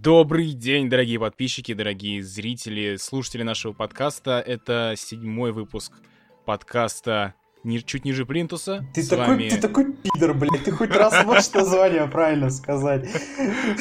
[0.00, 4.40] Добрый день, дорогие подписчики, дорогие зрители, слушатели нашего подкаста.
[4.46, 5.92] Это седьмой выпуск
[6.44, 8.86] подкаста ни, чуть ниже Плинтуса.
[8.94, 9.48] Ты такой, вами...
[9.48, 13.08] ты такой пидор, блядь, ты хоть раз можешь название правильно сказать.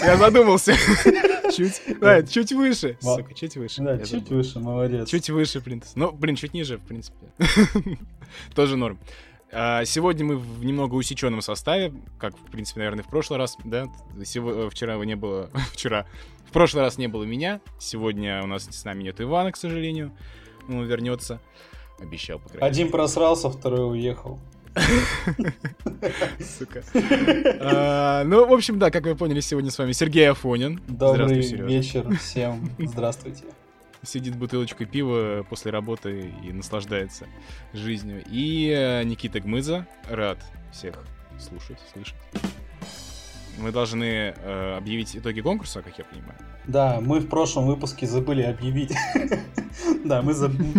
[0.02, 0.74] Я задумался.
[1.56, 2.98] Чуть, да, чуть выше.
[3.00, 3.82] Сука, чуть выше.
[3.82, 5.10] Да, чуть выше, молодец.
[5.10, 5.94] Чуть выше Плинтус.
[5.96, 7.28] Ну, блин, чуть ниже, в принципе.
[8.56, 9.00] Тоже норм.
[9.52, 13.88] А, сегодня мы в немного усеченном составе, как, в принципе, наверное, в прошлый раз, да?
[14.26, 15.50] Сегодня, э, вчера его не было...
[15.74, 16.06] Вчера.
[16.46, 17.62] В прошлый раз не было меня.
[17.80, 20.12] Сегодня у нас с нами нет Ивана, к сожалению.
[20.68, 21.40] Он вернется.
[22.00, 24.40] Обещал, по крайней Один просрался, второй уехал.
[26.40, 26.84] Сука.
[27.60, 30.82] А, ну, в общем, да, как вы поняли, сегодня с вами Сергей Афонин.
[30.88, 32.70] Добрый вечер всем.
[32.78, 33.46] Здравствуйте
[34.04, 37.28] сидит бутылочкой пива после работы и наслаждается
[37.74, 38.24] жизнью.
[38.30, 40.40] И э, Никита Гмыза, рад
[40.72, 41.04] всех
[41.40, 42.16] слушать, слышать.
[43.60, 46.36] Мы должны э, объявить итоги конкурса, как я понимаю.
[46.68, 48.94] Да, мы в прошлом выпуске забыли объявить.
[50.04, 50.34] Да, мы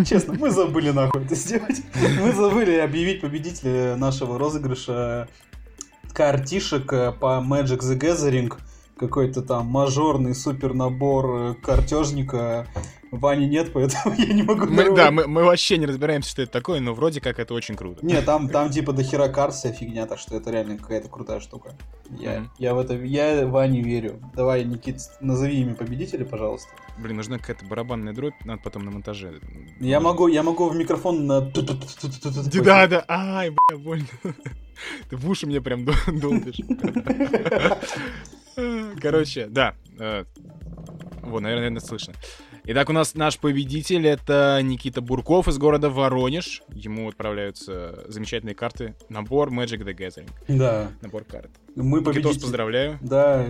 [0.05, 1.81] честно, мы забыли нахуй это сделать.
[2.19, 5.29] Мы забыли объявить победителя нашего розыгрыша
[6.13, 8.51] картишек э, по Magic the Gathering.
[8.97, 12.67] Какой-то там мажорный супер набор э, картежника
[13.11, 16.51] Вани нет, поэтому я не могу мы, Да, мы, мы вообще не разбираемся, что это
[16.51, 18.05] такое, но вроде как это очень круто.
[18.05, 21.39] Не, там, там типа до хера карт вся фигня, так что это реально какая-то крутая
[21.39, 21.75] штука.
[22.11, 22.47] Я, mm-hmm.
[22.57, 24.19] я в это, я Ване верю.
[24.35, 26.69] Давай, Никит, назови имя победителя, пожалуйста.
[26.97, 29.39] Блин, нужна какая-то барабанная дробь, надо потом на монтаже.
[29.79, 31.41] Я могу, я могу в микрофон на...
[31.41, 34.07] Да, да, ай, бля, больно.
[35.09, 36.59] Ты в уши мне прям долбишь.
[39.01, 39.75] Короче, да.
[41.21, 42.13] Вот, наверное, слышно.
[42.71, 46.61] Итак, у нас наш победитель это Никита Бурков из города Воронеж.
[46.71, 48.93] Ему отправляются замечательные карты.
[49.09, 50.29] Набор Magic the Gathering.
[50.47, 50.91] Да.
[51.01, 51.49] Набор карт.
[51.75, 52.39] Мы победитель...
[52.39, 52.99] поздравляю.
[53.01, 53.43] Да,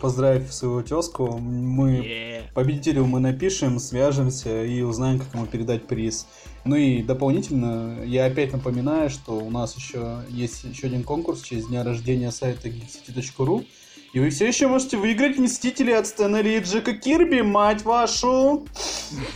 [0.00, 1.36] поздравив своего тезку.
[1.38, 2.42] Мы yeah.
[2.54, 6.28] победителю мы напишем, свяжемся и узнаем, как ему передать приз.
[6.64, 11.66] Ну и дополнительно, я опять напоминаю, что у нас еще есть еще один конкурс через
[11.66, 13.66] дня рождения сайта geekcity.ru.
[14.12, 18.66] И вы все еще можете выиграть Мстители от Стэнли и Джека Кирби, мать вашу!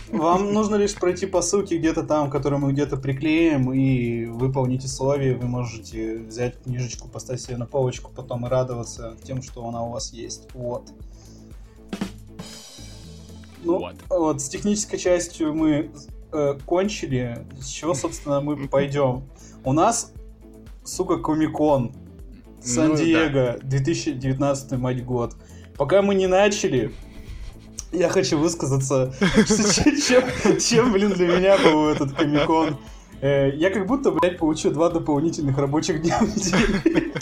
[0.09, 5.35] Вам нужно лишь пройти по ссылке где-то там, которую мы где-то приклеим, и выполнить условия.
[5.35, 9.91] Вы можете взять книжечку, поставить себе на полочку, потом и радоваться тем, что она у
[9.91, 10.49] вас есть.
[10.53, 10.89] Вот.
[13.63, 15.89] Ну, вот, вот с технической частью мы
[16.33, 17.45] э, кончили.
[17.61, 19.23] С чего, собственно, мы пойдем?
[19.63, 20.11] У нас,
[20.83, 21.93] сука, Комикон
[22.65, 23.57] Сан-Диего, ну, да.
[23.61, 25.35] 2019 мать год.
[25.77, 26.91] Пока мы не начали,
[27.91, 29.13] я хочу высказаться,
[30.07, 32.77] чем, чем, блин, для меня был этот Комикон.
[33.21, 37.13] Э, я как будто, блядь, получу два дополнительных рабочих дня в неделю.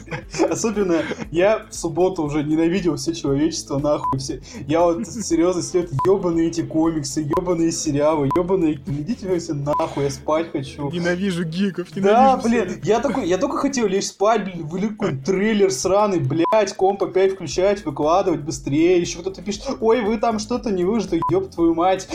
[0.49, 4.19] Особенно я в субботу уже ненавидел все человечество, нахуй.
[4.19, 4.41] Все.
[4.67, 8.79] Я вот серьезно сидел, ебаные эти комиксы, ебаные сериалы, ебаные...
[8.87, 10.89] Идите вы все нахуй, я спать хочу.
[10.91, 15.71] Ненавижу гиков, ненавижу Да, блин, я такой, я только хотел лечь спать, блин, вылетел трейлер
[15.71, 20.83] сраный, блядь, комп опять включать, выкладывать быстрее, еще кто-то пишет, ой, вы там что-то не
[20.83, 22.07] выжито, еб твою мать.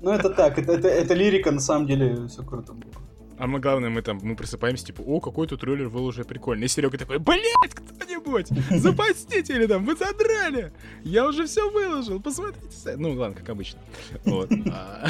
[0.00, 2.92] Ну это так, это, это, это лирика, на самом деле, все круто было.
[3.36, 6.66] А мы, главное, мы там, мы просыпаемся, типа, о, какой тут роллер был уже прикольный.
[6.66, 10.72] И Серега такой, блядь, кто-нибудь, запастите или там, вы задрали.
[11.02, 12.94] Я уже все выложил, посмотрите.
[12.96, 13.80] Ну, ладно, как обычно.
[14.24, 14.50] Вот.
[14.72, 15.08] А,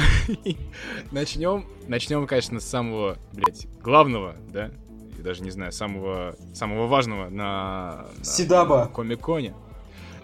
[1.11, 4.71] начнем, начнем, конечно, с самого, блядь, главного, да?
[5.17, 8.89] Я даже не знаю, самого, самого важного на, на Сидаба.
[8.91, 9.53] Комик-коне.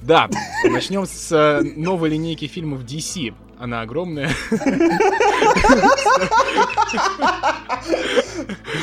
[0.02, 0.28] Да,
[0.64, 3.34] начнем с новой линейки фильмов DC.
[3.60, 4.30] Она огромная.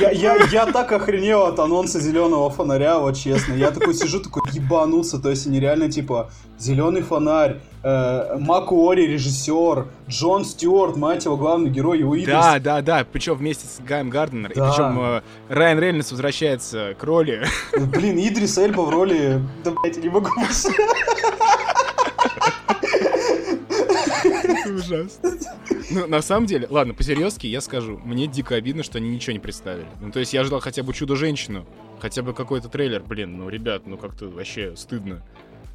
[0.01, 3.55] Я, я, я так охренел от анонса зеленого фонаря, вот честно.
[3.55, 5.19] Я такой сижу, такой ебануться.
[5.19, 11.37] То есть они реально типа зеленый фонарь, э, Мак Уори, режиссер, Джон Стюарт, мать его,
[11.37, 12.35] главный герой, его Идрис.
[12.35, 14.53] Да, да, да, причем вместе с Гаем Гарднер.
[14.55, 14.69] Да.
[14.69, 17.47] И причем э, Райан Рейнольдс возвращается к роли.
[17.77, 19.41] Блин, Идрис Эльба в роли...
[19.65, 20.31] Да, блядь, я не могу
[24.93, 25.31] ужасно.
[25.91, 29.39] Ну, на самом деле, ладно, по-серьезки я скажу, мне дико обидно, что они ничего не
[29.39, 29.87] представили.
[30.01, 31.67] Ну, то есть я ждал хотя бы Чудо-женщину,
[32.01, 33.03] хотя бы какой-то трейлер.
[33.03, 35.23] Блин, ну, ребят, ну как-то вообще стыдно.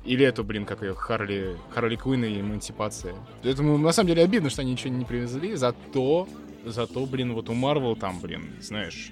[0.06, 3.14] Или эту, блин, как ее, Харли, Харли Куин и Эмансипация.
[3.44, 6.28] Поэтому, на самом деле, обидно, что они ничего не привезли, зато,
[6.66, 9.12] зато, блин, вот у Марвел там, блин, знаешь,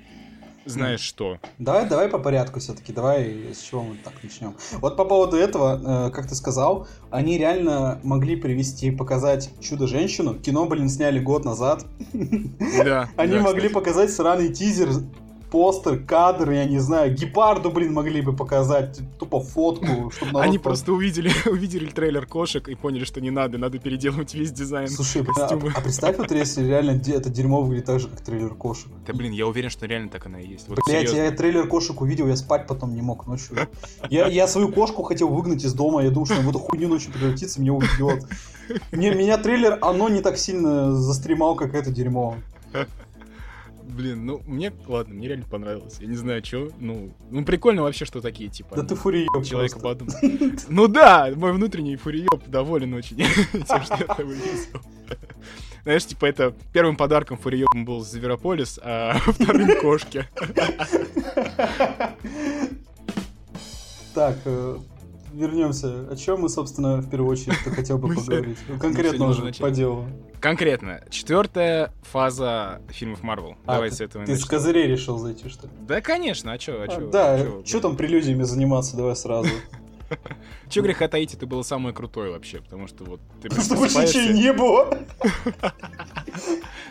[0.65, 1.37] знаешь что.
[1.59, 4.55] Давай, давай по порядку все-таки, давай с чего мы так начнем.
[4.73, 10.35] Вот по поводу этого, э, как ты сказал, они реально могли привести, показать Чудо-женщину.
[10.35, 11.85] Кино, блин, сняли год назад.
[12.83, 13.09] Да.
[13.17, 14.89] Они могли показать сраный тизер
[15.55, 20.91] постер, кадр, я не знаю, гепарду, блин, могли бы показать, тупо фотку, чтобы Они просто
[20.91, 25.45] увидели, увидели трейлер кошек и поняли, что не надо, надо переделывать весь дизайн Слушай, а,
[25.45, 28.87] а представь, вот если реально это дерьмо выглядит так же, как трейлер кошек.
[29.07, 30.67] Да блин, я уверен, что реально так она и есть.
[30.67, 33.55] Вот Блять, я трейлер кошек увидел, я спать потом не мог ночью.
[34.09, 37.13] Я, я свою кошку хотел выгнать из дома, я думал, что в эту хуйню ночью
[37.13, 38.25] превратится, меня убьет.
[38.91, 42.35] Мне, меня трейлер, оно не так сильно застремал, как это дерьмо.
[43.87, 45.97] Блин, ну, мне, ладно, мне реально понравилось.
[45.99, 48.75] Я не знаю, что, ну, ну, прикольно вообще, что такие, типа...
[48.75, 50.13] Да ты фуриёб Человек подумал.
[50.69, 53.17] Ну да, мой внутренний фуриёб доволен очень
[53.51, 54.81] тем, что я это увидел.
[55.83, 60.25] Знаешь, типа, это первым подарком фуриёбом был Зверополис, а вторым кошки.
[64.15, 64.77] Так, э,
[65.35, 66.07] вернемся.
[66.09, 68.57] О чем мы, собственно, в первую очередь хотел бы поговорить?
[68.79, 70.05] Конкретно уже по делу.
[70.39, 71.01] Конкретно.
[71.09, 73.55] Четвертая фаза фильмов Марвел.
[73.65, 75.73] А, Давай с этого Ты с козырей решил зайти, что ли?
[75.87, 76.51] Да, конечно.
[76.51, 76.81] А чё?
[76.81, 77.09] А чё?
[77.09, 78.95] Да, что там прелюдиями заниматься?
[78.95, 79.49] Давай сразу.
[80.69, 84.33] Че греха таить, это было самое крутое вообще, потому что вот ты что больше ничего
[84.33, 84.99] не было.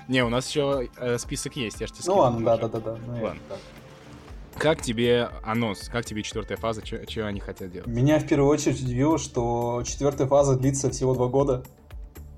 [0.08, 2.96] Не, у нас еще э, список есть, я же тебе Ну ладно, да-да-да.
[3.06, 3.40] Ну, ладно.
[4.56, 5.88] Как тебе анонс?
[5.88, 6.82] Как тебе четвертая фаза?
[6.82, 7.86] Чего они хотят делать?
[7.86, 11.64] Меня в первую очередь удивило, что четвертая фаза длится всего два года.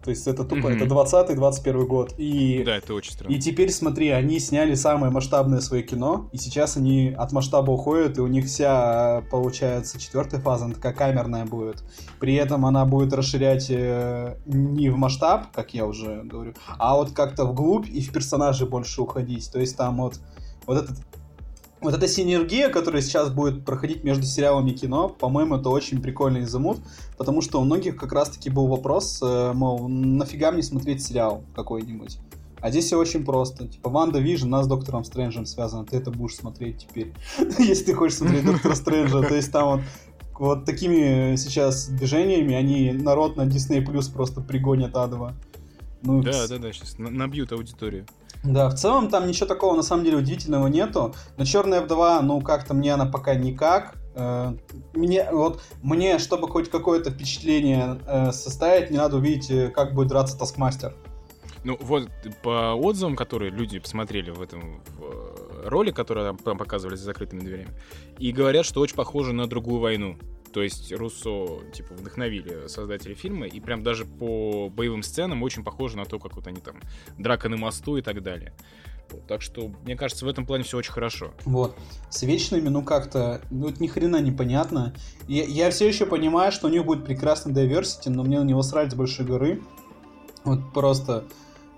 [0.06, 0.84] То есть это тупо, mm-hmm.
[0.84, 2.14] это 20-21 год.
[2.16, 3.34] И, да, это очень странно.
[3.34, 8.16] И теперь, смотри, они сняли самое масштабное свое кино, и сейчас они от масштаба уходят,
[8.16, 11.82] и у них вся, получается, четвертая фаза, она такая камерная будет.
[12.20, 17.10] При этом она будет расширять э, не в масштаб, как я уже говорю, а вот
[17.10, 19.50] как-то вглубь и в персонажи больше уходить.
[19.50, 20.20] То есть там вот,
[20.68, 20.98] вот этот
[21.86, 26.44] вот эта синергия, которая сейчас будет проходить между сериалами и кино, по-моему, это очень прикольный
[26.44, 26.78] замут,
[27.16, 32.18] потому что у многих как раз-таки был вопрос, э, мол, нафига мне смотреть сериал какой-нибудь?
[32.60, 33.68] А здесь все очень просто.
[33.68, 37.12] Типа, WandaVision у нас с Доктором Стрэнджем связано, ты это будешь смотреть теперь,
[37.58, 39.22] если ты хочешь смотреть Доктора Стрэнджа.
[39.22, 39.80] То есть там вот
[40.38, 45.34] вот такими сейчас движениями они народ на Disney Plus просто пригонят адово.
[46.02, 48.06] Ну, да, да, да, сейчас набьют аудиторию.
[48.44, 51.14] Да, в целом там ничего такого на самом деле удивительного нету.
[51.36, 53.96] Но Черная вдова, ну как-то мне она пока никак.
[54.14, 54.54] Э,
[54.94, 60.08] мне вот мне, чтобы хоть какое-то впечатление э, составить, не надо увидеть, э, как будет
[60.08, 60.94] драться Таскмастер.
[61.64, 62.08] Ну вот
[62.42, 67.70] по отзывам, которые люди посмотрели в этом в ролик, который там показывали за закрытыми дверями,
[68.18, 70.16] и говорят, что очень похоже на другую войну.
[70.56, 75.98] То есть Руссо, типа, вдохновили создатели фильма, и прям даже по боевым сценам очень похоже
[75.98, 76.76] на то, как вот они там
[77.18, 78.54] драка на мосту и так далее.
[79.28, 81.34] Так что, мне кажется, в этом плане все очень хорошо.
[81.44, 81.76] Вот.
[82.08, 84.94] С вечными, ну как-то, ну ни хрена непонятно.
[85.28, 88.62] Я, я все еще понимаю, что у них будет прекрасный diversity, но мне на него
[88.62, 89.62] срать с большой горы.
[90.44, 91.24] Вот просто...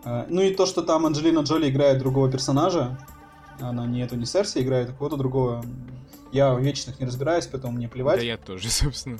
[0.05, 2.97] Э, ну и то, что там Анджелина Джоли играет другого персонажа,
[3.59, 5.65] она не эту не Серси играет, а кого-то другого
[6.33, 8.19] я в вечных не разбираюсь, поэтому мне плевать.
[8.19, 9.19] Да я тоже, собственно.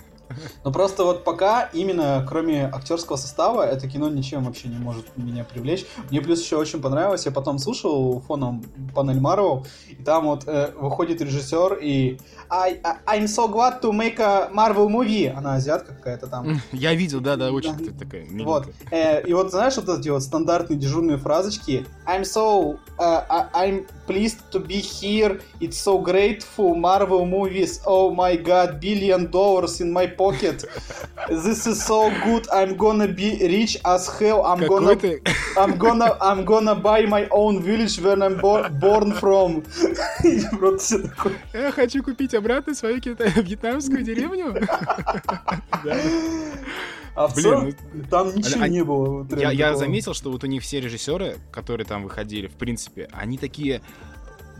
[0.65, 5.45] Но просто вот пока именно кроме актерского состава это кино ничем вообще не может меня
[5.45, 5.87] привлечь.
[6.11, 8.63] Мне плюс еще очень понравилось, я потом слушал фоном
[8.95, 12.19] панель Марвел, и там вот э, выходит режиссер и
[12.51, 15.29] I, I, I'm so glad to make a Marvel movie.
[15.29, 16.61] Она азиатка какая-то там.
[16.73, 17.99] Я видел, да, да, очень да.
[17.99, 18.45] такая миленькая.
[18.45, 18.69] Вот.
[18.91, 24.41] Э, и вот знаешь вот эти вот стандартные дежурные фразочки I'm so uh, I'm pleased
[24.53, 25.39] to be here.
[25.61, 26.75] It's so grateful.
[26.75, 27.81] Marvel movies.
[27.87, 30.65] Oh my god, billion dollars in my pocket.
[31.29, 32.49] This is so good.
[32.51, 34.41] I'm gonna be rich as hell.
[34.51, 34.97] I'm gonna
[35.57, 39.63] I'm gonna I'm gonna buy my own village when I'm bo born from.
[41.53, 44.55] Я хочу купить обратно свою вьетнамскую деревню.
[47.19, 49.27] А в целом ну, там ничего не было.
[49.37, 53.83] Я заметил, что вот у них все режиссеры, которые там выходили, в принципе, они такие,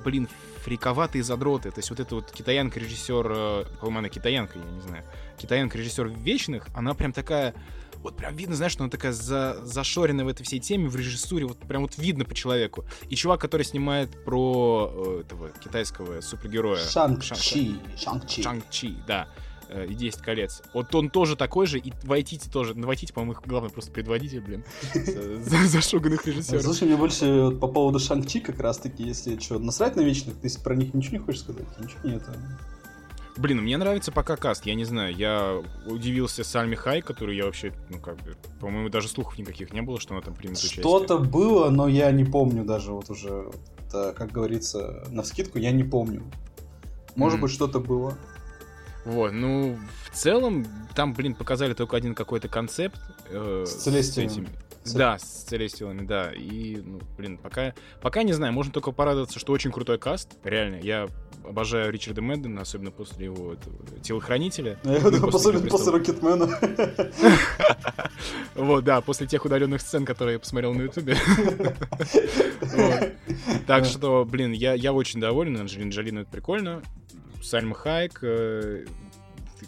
[0.05, 0.29] блин,
[0.65, 1.71] фриковатые задроты.
[1.71, 5.05] То есть вот эта вот китаянка-режиссер, э, по-моему, она китаянка, я не знаю,
[5.39, 7.55] китаянка-режиссер Вечных, она прям такая
[8.03, 11.47] вот прям видно, знаешь, что она такая за, зашоренная в этой всей теме, в режиссуре,
[11.47, 12.85] вот прям вот видно по человеку.
[13.09, 16.85] И чувак, который снимает про э, этого китайского супергероя.
[16.85, 17.77] Шанг-Чи.
[17.97, 18.43] Шанг-Чи.
[18.43, 19.29] Шанг-Чи, да.
[19.71, 20.63] Э, и 10 колец.
[20.73, 22.75] Вот он тоже такой же, и Вайтити тоже.
[22.75, 24.65] Ну, Вайтити, по-моему, их главный просто предводитель, блин,
[25.45, 26.63] зашуганных режиссеров.
[26.63, 30.75] Слушай, мне больше по поводу Шанг-Чи как раз-таки, если что, насрать на вечных, ты про
[30.75, 31.67] них ничего не хочешь сказать?
[31.79, 32.23] Ничего нет.
[33.37, 37.73] Блин, мне нравится пока каст, я не знаю, я удивился Сальми Хай, который я вообще,
[37.89, 40.83] ну как бы, по-моему, даже слухов никаких не было, что она там примет участие.
[40.83, 43.51] Что-то было, но я не помню даже вот уже,
[43.87, 46.25] это, как говорится, на скидку я не помню.
[47.15, 47.43] Может mm.
[47.43, 48.19] быть, что-то было.
[49.09, 49.79] Вот, ну,
[50.11, 53.01] в целом, там, блин, показали только один какой-то концепт.
[53.31, 54.47] Э, с Целестием.
[54.85, 56.31] Да, с Целестилами, да.
[56.35, 57.73] И, ну, блин, пока,
[58.03, 60.37] пока не знаю, можно только порадоваться, что очень крутой каст.
[60.45, 61.09] Реально, я
[61.43, 64.79] обожаю Ричарда Мэддена, особенно после его этого, телохранителя.
[64.85, 66.49] Я Ну, думаю, после особенно после Рокетмена.
[68.55, 71.17] Вот, да, после тех удаленных сцен, которые я посмотрел на Ютубе.
[73.67, 75.57] Так что, блин, я, очень доволен.
[75.59, 76.83] Анджелина Джоли, ну, это прикольно.
[77.43, 78.85] Сальма Хайк, э,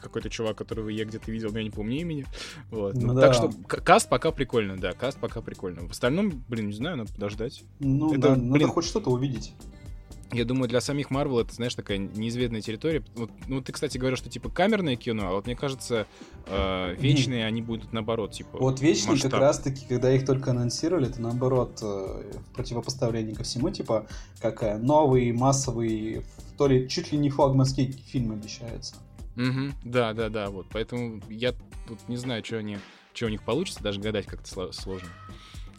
[0.01, 2.27] какой-то чувак, которого я где-то видел, но я не помню имени.
[2.71, 2.95] Вот.
[2.95, 3.21] Ну да.
[3.23, 5.87] Так что каст пока прикольно, да, каст пока прикольно.
[5.87, 7.63] В остальном, блин, не знаю, надо подождать.
[7.79, 8.69] Ну Это, да, надо блин.
[8.69, 9.53] хоть что-то увидеть.
[10.33, 13.03] Я думаю, для самих Марвел это, знаешь, такая неизведанная территория.
[13.17, 16.07] Вот, ну, ты, кстати, говорил, что типа камерное кино, а вот мне кажется,
[16.47, 18.59] э, вечные они будут наоборот, типа.
[18.59, 19.41] Вот вечные как масштаб.
[19.41, 24.07] раз-таки, когда их только анонсировали, это наоборот э, в противопоставлении ко всему, типа,
[24.41, 26.23] как э, новый массовый,
[26.57, 28.95] то ли чуть ли не флагманский фильм обещается.
[29.35, 30.67] Мгм, да, да, да, вот.
[30.73, 31.53] Поэтому я
[31.89, 32.79] тут не знаю, что они,
[33.15, 35.09] что у них получится, даже гадать как-то сло- сложно.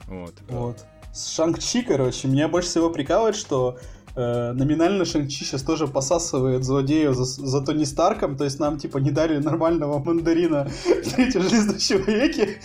[0.08, 0.34] Вот.
[0.50, 0.86] Вот.
[1.14, 3.78] С Шанг-Чи, короче, меня больше всего прикалывает, что
[4.16, 8.98] э, номинально Шанг-Чи сейчас тоже посасывает злодеев за, за Тони Старком, то есть нам, типа,
[8.98, 10.66] не дали нормального мандарина
[11.06, 12.60] в третьем железном человеке.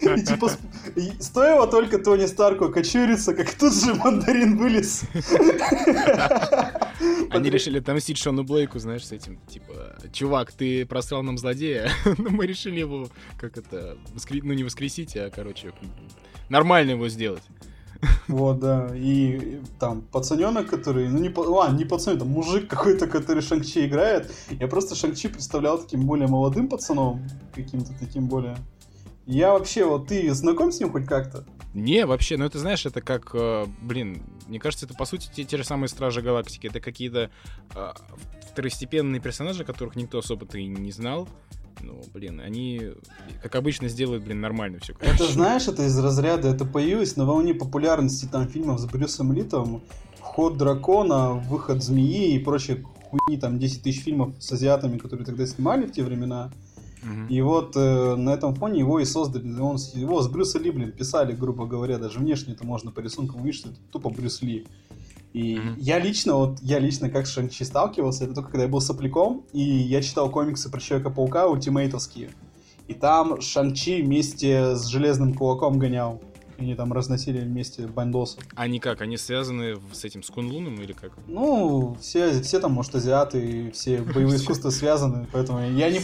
[0.00, 0.50] И, типа,
[1.20, 5.02] стоило только Тони Старку окочуриться, как тут же мандарин вылез.
[7.30, 12.30] Они решили отомстить Шону Блейку, знаешь, с этим, типа, чувак, ты просрал нам злодея, но
[12.30, 15.72] мы решили его, как это, воскре- ну не воскресить, а, короче,
[16.48, 17.42] нормально его сделать.
[18.28, 18.90] Вот, да.
[18.94, 24.32] И там пацаненок, который, ну не, ладно, не пацаненок, там мужик какой-то, который Шанг-Чи играет.
[24.50, 27.22] Я просто Шанг-Чи представлял таким более молодым пацаном,
[27.54, 28.56] каким-то таким более...
[29.26, 31.44] Я вообще, вот ты знаком с ним хоть как-то?
[31.74, 35.44] Не, вообще, ну это знаешь, это как, э, блин, мне кажется, это по сути те,
[35.44, 36.68] те же самые Стражи Галактики.
[36.68, 37.30] Это какие-то
[37.74, 37.92] э,
[38.50, 41.28] второстепенные персонажи, которых никто особо-то и не знал.
[41.80, 42.92] Ну, блин, они,
[43.42, 44.94] как обычно, сделают, блин, нормально все.
[45.00, 49.82] Это, знаешь, это из разряда, это появилось на волне популярности там фильмов с Брюсом Литом,
[50.18, 55.46] Вход дракона, Выход змеи и прочие хуйни, там 10 тысяч фильмов с азиатами, которые тогда
[55.46, 56.50] снимали в те времена.
[57.28, 59.48] И вот э, на этом фоне его и создали.
[59.60, 63.42] Он, его с Брюса Ли, блин, писали, грубо говоря, даже внешне это можно по рисункам
[63.42, 64.66] увидеть, что это тупо Брюс Ли.
[65.36, 65.74] И Мгм.
[65.76, 69.44] я лично, вот я лично как с Шанчи сталкивался, это только когда я был сопляком,
[69.52, 72.30] и я читал комиксы про Человека-паука ультимейтовские.
[72.88, 76.22] И там Шанчи вместе с Железным Кулаком гонял.
[76.58, 78.42] И Они там разносили вместе бандосов.
[78.54, 81.12] Они как, они связаны с этим, с Кунлуном или как?
[81.26, 86.00] Ну, все, все там, может, азиаты, все боевые искусства связаны, поэтому я не,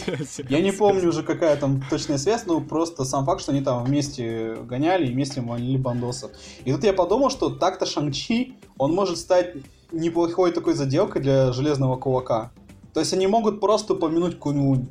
[0.49, 3.83] Я не помню уже, какая там точная связь, но просто сам факт, что они там
[3.83, 6.31] вместе гоняли и вместе валили бандосов.
[6.65, 9.55] И тут я подумал, что так-то Шанг-Чи, он может стать
[9.91, 12.51] неплохой такой заделкой для Железного Кулака.
[12.93, 14.87] То есть они могут просто упомянуть Кунь-Лунь.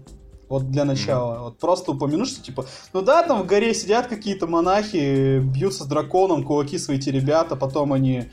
[0.53, 1.45] Вот для начала.
[1.45, 5.87] Вот просто упомянуть, что типа, ну да, там в горе сидят какие-то монахи, бьются с
[5.87, 8.25] драконом, кулаки свои те ребята, потом они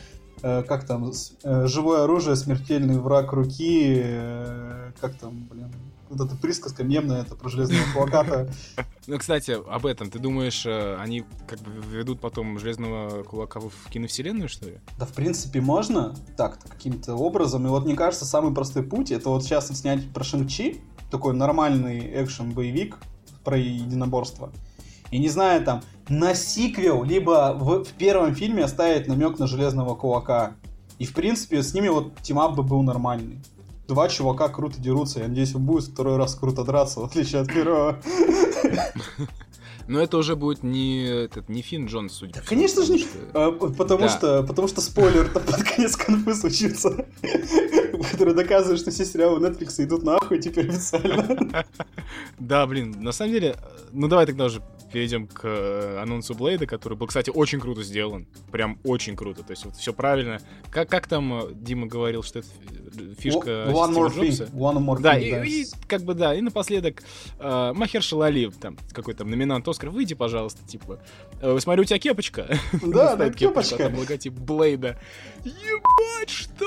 [0.41, 1.09] э, как там,
[1.43, 5.71] э, живое оружие, смертельный враг руки, э, как там, блин,
[6.09, 8.49] вот эта присказка мемная, это про железного кулака
[9.07, 10.11] Ну, кстати, об этом.
[10.11, 14.79] Ты думаешь, э, они как бы ведут потом Железного Кулака в киновселенную, что ли?
[14.99, 17.65] Да, в принципе, можно так-то, каким-то образом.
[17.65, 21.99] И вот мне кажется, самый простой путь, это вот сейчас снять про Шанг-Чи, такой нормальный
[22.23, 22.97] экшен-боевик
[23.43, 24.51] про единоборство.
[25.11, 29.95] И не знаю, там, на сиквел, либо в, в первом фильме оставить намек на Железного
[29.95, 30.53] Кулака.
[30.99, 33.39] И, в принципе, с ними вот team-up бы был нормальный.
[33.87, 37.47] Два чувака круто дерутся, я надеюсь, он будет второй раз круто драться, в отличие от
[37.47, 37.99] первого.
[39.89, 42.99] Но это уже будет не, этот, не Финн Джонс, судя Да, по конечно же не-
[42.99, 44.09] потому что- А, потому Да.
[44.09, 47.05] что, потому что спойлер там под конец конфы случится,
[48.11, 51.65] который доказывает, что все сериалы Netflix идут нахуй теперь официально.
[52.39, 53.55] Да, блин, на самом деле,
[53.91, 58.27] ну давай тогда уже перейдем к э, анонсу Блейда, который был, кстати, очень круто сделан.
[58.51, 59.43] Прям очень круто.
[59.43, 60.39] То есть вот все правильно.
[60.71, 62.47] Как, как там э, Дима говорил, что это
[62.93, 66.33] фи- фишка One Стива more thing, one more Да, thing, и, и как бы да,
[66.35, 67.03] и напоследок
[67.39, 70.99] э, Махершала Али, там какой-то номинант Оскар, выйди, пожалуйста, типа.
[71.41, 72.47] Э, смотрю, у тебя кепочка.
[72.83, 73.77] Да, да, кепочка.
[73.77, 74.99] там логотип Блейда.
[75.45, 76.65] Ебать, что?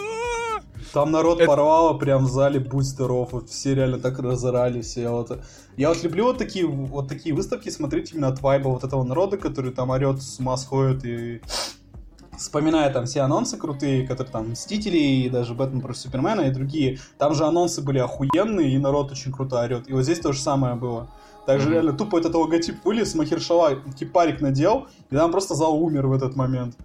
[0.92, 5.08] Там народ Это- порвало прям в зале, будь здоров, вот все реально так разорали, все
[5.08, 5.38] вот.
[5.76, 9.36] Я вот люблю вот такие, вот такие выставки смотреть именно от вайба вот этого народа,
[9.36, 11.40] который там орет, с ума сходит и
[12.36, 16.98] вспоминая там все анонсы крутые, которые там Мстители и даже Бэтмен против Супермена и другие,
[17.18, 19.88] там же анонсы были охуенные, и народ очень круто орет.
[19.88, 21.08] И вот здесь то же самое было.
[21.46, 21.72] Также mm-hmm.
[21.72, 26.36] реально тупо этот логотип вылез, Махершала кипарик надел, и там просто зал умер в этот
[26.36, 26.76] момент.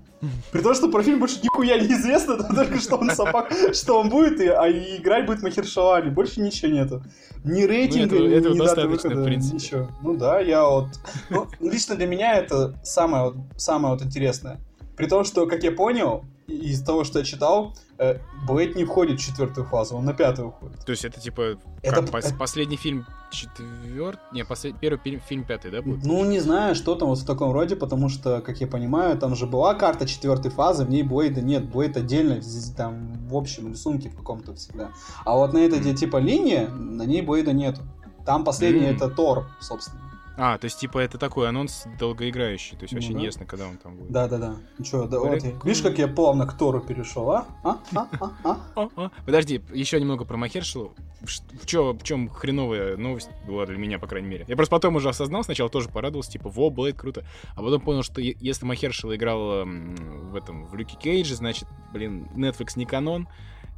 [0.52, 4.10] При том, что про фильм больше нихуя не известно, только что он собак, что он
[4.10, 6.10] будет, и, а и играть будет Махершалали.
[6.10, 7.04] Больше ничего нету.
[7.44, 9.56] Ни рейтинга, ну, этого, ни, этого ни даты выхода, в принципе.
[9.56, 9.92] ничего.
[10.02, 10.88] Ну да, я вот...
[11.30, 14.60] Ну, лично для меня это самое вот, самое вот интересное.
[14.96, 19.20] При том, что, как я понял, из того, что я читал, э, Блейд не входит
[19.20, 20.80] в четвертую фазу, он на пятую уходит.
[20.86, 22.36] То есть это типа это, как, это...
[22.36, 24.80] последний фильм четвертый, не, послед...
[24.80, 26.06] первый фильм, фильм пятый, да, будет?
[26.06, 29.36] Ну, не знаю, что там вот в таком роде, потому что, как я понимаю, там
[29.36, 32.42] же была карта четвертой фазы, в ней Блейда нет, Блейд отдельно,
[32.76, 34.92] там, в общем рисунке в каком-то всегда.
[35.26, 37.82] А вот на этой, где типа линия, на ней Блейда нету.
[38.26, 38.96] Там последний mm.
[38.96, 40.07] это Тор, собственно.
[40.38, 43.22] А, то есть, типа, это такой анонс долгоиграющий, то есть вообще ну, да.
[43.22, 44.12] неясно, когда он там будет.
[44.12, 44.58] Да-да-да.
[44.78, 47.48] Ну что, да, вот, видишь, как я плавно к Тору перешел, а?
[47.64, 47.80] А?
[47.96, 48.08] А?
[48.44, 48.58] А?
[48.76, 48.90] А?
[48.96, 49.12] а?
[49.26, 50.94] Подожди, еще немного про Махершилу.
[51.22, 54.46] В, чё, в чем хреновая новость была для меня, по крайней мере.
[54.48, 57.26] Я просто потом уже осознал, сначала тоже порадовался, типа, во, Блейд, круто.
[57.56, 62.74] А потом понял, что если Махершила играл в этом, в Люке Кейдже, значит, блин, Netflix
[62.76, 63.28] не канон,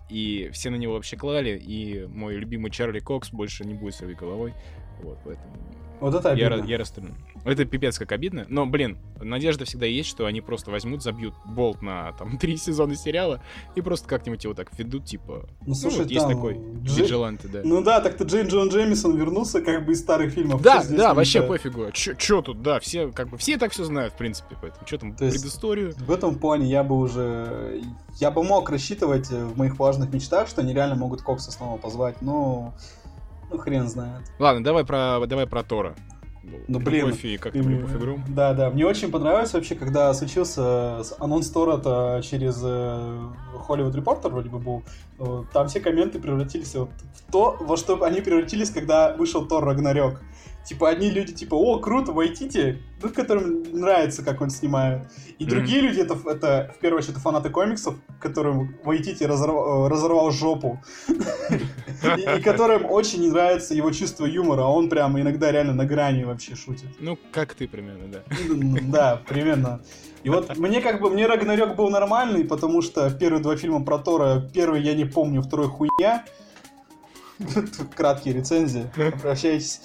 [0.09, 4.15] и все на него вообще клали, и мой любимый Чарли Кокс больше не будет своей
[4.15, 4.53] головой.
[5.01, 5.55] Вот, поэтому
[5.99, 6.55] вот это обидно.
[6.55, 7.15] Я, я расстроен.
[7.43, 8.45] Это пипец как обидно.
[8.49, 12.95] Но, блин, надежда всегда есть, что они просто возьмут, забьют болт на там три сезона
[12.95, 13.41] сериала
[13.75, 15.47] и просто как-нибудь его так ведут, типа.
[15.65, 16.53] Ну, слушай, ну, вот есть такой
[16.83, 17.03] Джей...
[17.03, 17.61] Виджиланты, да.
[17.63, 20.61] Ну да, так-то Джейн Джон Джеймисон вернулся как бы из старых фильмов.
[20.61, 21.91] Да, да, вообще пофигу.
[21.91, 24.97] Чё, чё тут, да, все как бы все так все знают, в принципе, поэтому что
[24.97, 25.93] там, То предысторию.
[25.97, 27.81] В этом плане я бы уже...
[28.15, 32.21] Я бы мог рассчитывать в моих важных мечтах, что они реально могут Кокса снова позвать,
[32.21, 32.73] но ну,
[33.57, 34.23] хрен знает.
[34.39, 35.95] Ладно, давай про, давай про Тора.
[36.67, 37.07] Ну, блин.
[37.07, 38.19] Любовь и как-то любовь игру.
[38.27, 38.69] Да, да.
[38.69, 43.19] Мне очень понравилось вообще, когда случился анонс Тора через э,
[43.67, 44.83] Hollywood Reporter, вроде бы был.
[45.19, 49.65] Э, там все комменты превратились вот в то, во что они превратились, когда вышел Тор
[49.65, 50.21] Рагнарёк.
[50.69, 55.01] Типа, одни люди, типа, о, круто, войдите, ну, которым нравится, как он снимает.
[55.39, 55.49] И mm-hmm.
[55.49, 60.29] другие люди, это, это, в первую очередь, это фанаты комиксов, которым Вайтити разорвал, э, разорвал
[60.29, 60.79] жопу.
[61.07, 66.23] И которым очень не нравится его чувство юмора, а он прям иногда реально на грани
[66.23, 66.89] вообще шутит.
[66.99, 68.23] Ну, как ты примерно, да.
[68.83, 69.81] Да, примерно.
[70.21, 73.97] И вот мне как бы, мне Рагнарёк был нормальный, потому что первые два фильма про
[73.97, 76.25] Тора, первый я не помню, второй хуйня,
[77.95, 79.81] краткие рецензии, обращайтесь.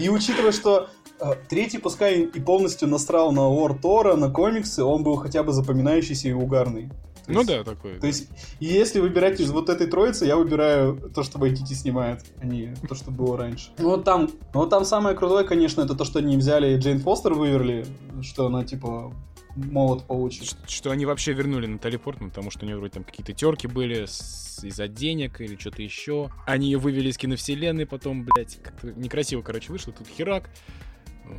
[0.00, 0.88] И учитывая, что
[1.20, 5.52] э, третий, пускай и полностью настрал на лор Тора, на комиксы, он был хотя бы
[5.52, 6.90] запоминающийся и угарный.
[7.26, 7.94] То ну есть, да, такой.
[7.94, 8.06] То да.
[8.08, 12.74] есть, если выбирать из вот этой троицы, я выбираю то, что Вайтити снимает, а не
[12.88, 13.70] то, что было раньше.
[13.78, 16.98] Ну вот там, ну вот там самое крутое, конечно, это то, что они взяли Джейн
[16.98, 17.86] Фостер выверли,
[18.22, 19.12] что она типа
[19.56, 20.44] молот получит.
[20.44, 23.66] Что, что они вообще вернули Натали Портман, потому что у нее вроде там какие-то терки
[23.66, 26.30] были из-за денег или что-то еще.
[26.46, 29.92] Они ее вывели из киновселенной, потом, блядь, как-то некрасиво, короче, вышло.
[29.92, 30.50] Тут херак.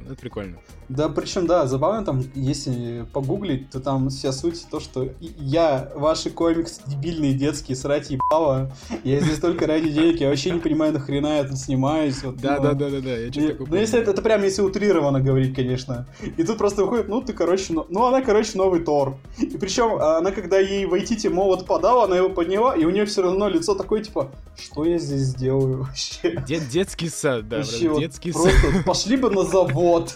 [0.06, 0.58] Это прикольно.
[0.90, 6.30] Да, причем, да, забавно там, если погуглить, то там вся суть то, что я, ваши
[6.30, 8.74] комиксы дебильные, детские, срать ебало,
[9.06, 12.22] я здесь только ради денег, я вообще не понимаю, нахрена я тут снимаюсь.
[12.24, 14.62] Вот, да, ну, да, да, да, да, я что Ну, если это, это прям, если
[14.62, 16.08] утрированно говорить, конечно.
[16.38, 19.18] И тут просто выходит, ну, ты, короче, ну, ну она, короче, новый Тор.
[19.40, 23.22] И причем, она, когда ей войти молот подала, она его подняла, и у нее все
[23.22, 26.44] равно лицо такое, типа, что я здесь сделаю вообще?
[26.48, 28.52] Дет, детский сад, да, вообще, детский сад.
[28.62, 30.16] Просто пошли бы на завод вот.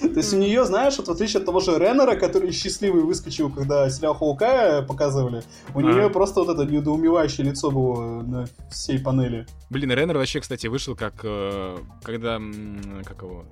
[0.00, 3.50] То есть у нее, знаешь, вот в отличие от того же Реннера, который счастливый выскочил,
[3.50, 5.42] когда сериал Хоукая показывали,
[5.74, 9.46] у нее просто вот это недоумевающее лицо было на всей панели.
[9.68, 12.40] Блин, Реннер вообще, кстати, вышел как, э, когда,
[13.04, 13.44] как его,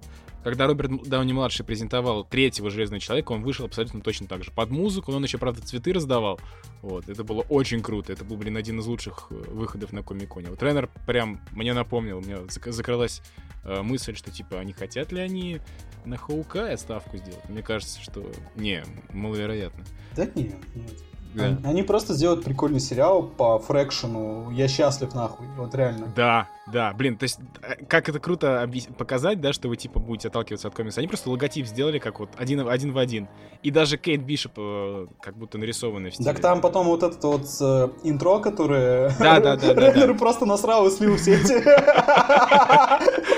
[0.44, 4.50] когда Роберт Дауни-младший презентовал третьего Железного Человека, он вышел абсолютно точно так же.
[4.50, 6.40] Под музыку, он еще, правда, цветы раздавал.
[6.82, 8.12] Вот, это было очень круто.
[8.12, 10.50] Это был, блин, один из лучших э, выходов на Комиконе.
[10.50, 13.22] Вот тренер прям мне напомнил, у меня закрылась
[13.64, 15.60] э, мысль, что, типа, а не хотят ли они
[16.04, 17.48] на Хоукая ставку сделать?
[17.48, 19.84] Мне кажется, что не, маловероятно.
[20.16, 21.07] Да нет, нет.
[21.34, 21.58] Да.
[21.64, 24.50] Они просто сделают прикольный сериал по фрэкшену.
[24.50, 25.46] Я счастлив нахуй.
[25.56, 26.12] Вот реально.
[26.16, 26.92] Да, да.
[26.94, 30.74] Блин, то есть, э, как это круто показать, да, что вы типа будете отталкиваться от
[30.74, 31.00] комикса.
[31.00, 33.28] Они просто логотип сделали как вот один, один в один.
[33.62, 36.30] И даже Кейт Бишоп э, как будто нарисованный в стиле.
[36.30, 39.12] Так там потом вот этот вот э, интро, которое...
[39.18, 39.74] Да, да, да.
[39.74, 41.62] Реннер просто насрал и слил все эти...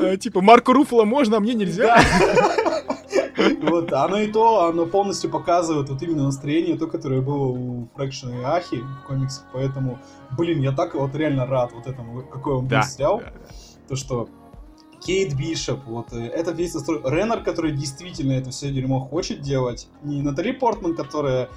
[0.00, 1.98] Э, типа, Марку Руфало можно, а мне нельзя.
[3.62, 8.40] Вот, оно и то, оно полностью показывает вот именно настроение, то, которое было у Фрэкшена
[8.40, 9.98] и Ахи в комиксах, поэтому,
[10.36, 13.22] блин, я так вот реально рад вот этому, какой он был снял,
[13.88, 14.28] то, что
[15.00, 17.00] Кейт Бишоп, вот, э, это весь настрой.
[17.04, 21.48] Реннер, который действительно это все дерьмо хочет делать, не Натали Портман, которая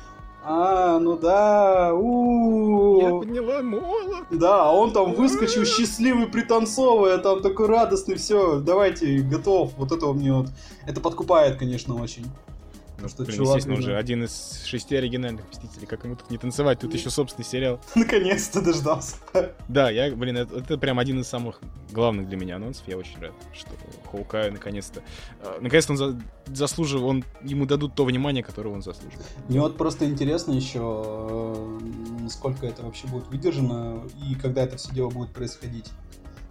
[0.46, 4.26] А, ну да, у Я подняла молот.
[4.30, 9.72] Да, он там выскочил счастливый, пританцовывая, там такой радостный, все, давайте, готов.
[9.78, 10.48] Вот это мне вот,
[10.86, 12.26] это подкупает, конечно, очень.
[13.04, 15.86] Ну, что, блин, чувак, естественно, уже один из шести оригинальных Мстителей.
[15.88, 16.80] Как ему тут не танцевать?
[16.80, 17.82] Тут еще собственный сериал.
[17.96, 19.18] Наконец-то дождался.
[19.68, 21.60] Да, я, блин, это, это прям один из самых
[21.92, 22.88] главных для меня анонсов.
[22.88, 23.72] Я очень рад, что
[24.10, 25.02] Хоукай наконец-то...
[25.42, 29.28] Э, наконец-то он за, заслужил, он, ему дадут то внимание, которое он заслуживает.
[29.50, 31.80] Мне вот просто интересно еще, э,
[32.22, 35.92] насколько это вообще будет выдержано и когда это все дело будет происходить.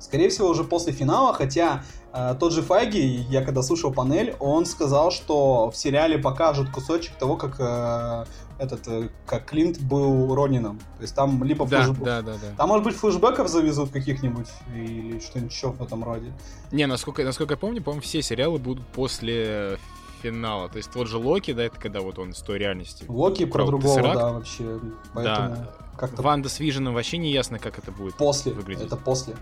[0.03, 4.67] Скорее всего, уже после финала, хотя э, тот же Файги, я когда слушал панель, он
[4.67, 8.25] сказал, что в сериале покажут кусочек того, как э,
[8.59, 10.81] этот, э, как Клинт был Ронином.
[10.97, 11.97] То есть там либо да, флэш...
[11.99, 12.57] да, да, да.
[12.57, 16.33] Там, может быть, флешбеков завезут каких-нибудь или что-нибудь еще в этом роде.
[16.73, 19.79] Не, насколько, насколько я помню, по-моему, все сериалы будут после
[20.21, 20.69] финала.
[20.69, 23.05] То есть тот же Локи, да, это когда вот он из той реальности.
[23.07, 24.19] Локи про другого, Тессеракт.
[24.19, 24.81] да, вообще.
[25.15, 25.75] Поэтому да.
[25.97, 26.23] Как-то...
[26.23, 28.53] Ванда с Виженом вообще не ясно, как это будет после.
[28.53, 28.87] выглядеть.
[28.87, 29.37] Это после.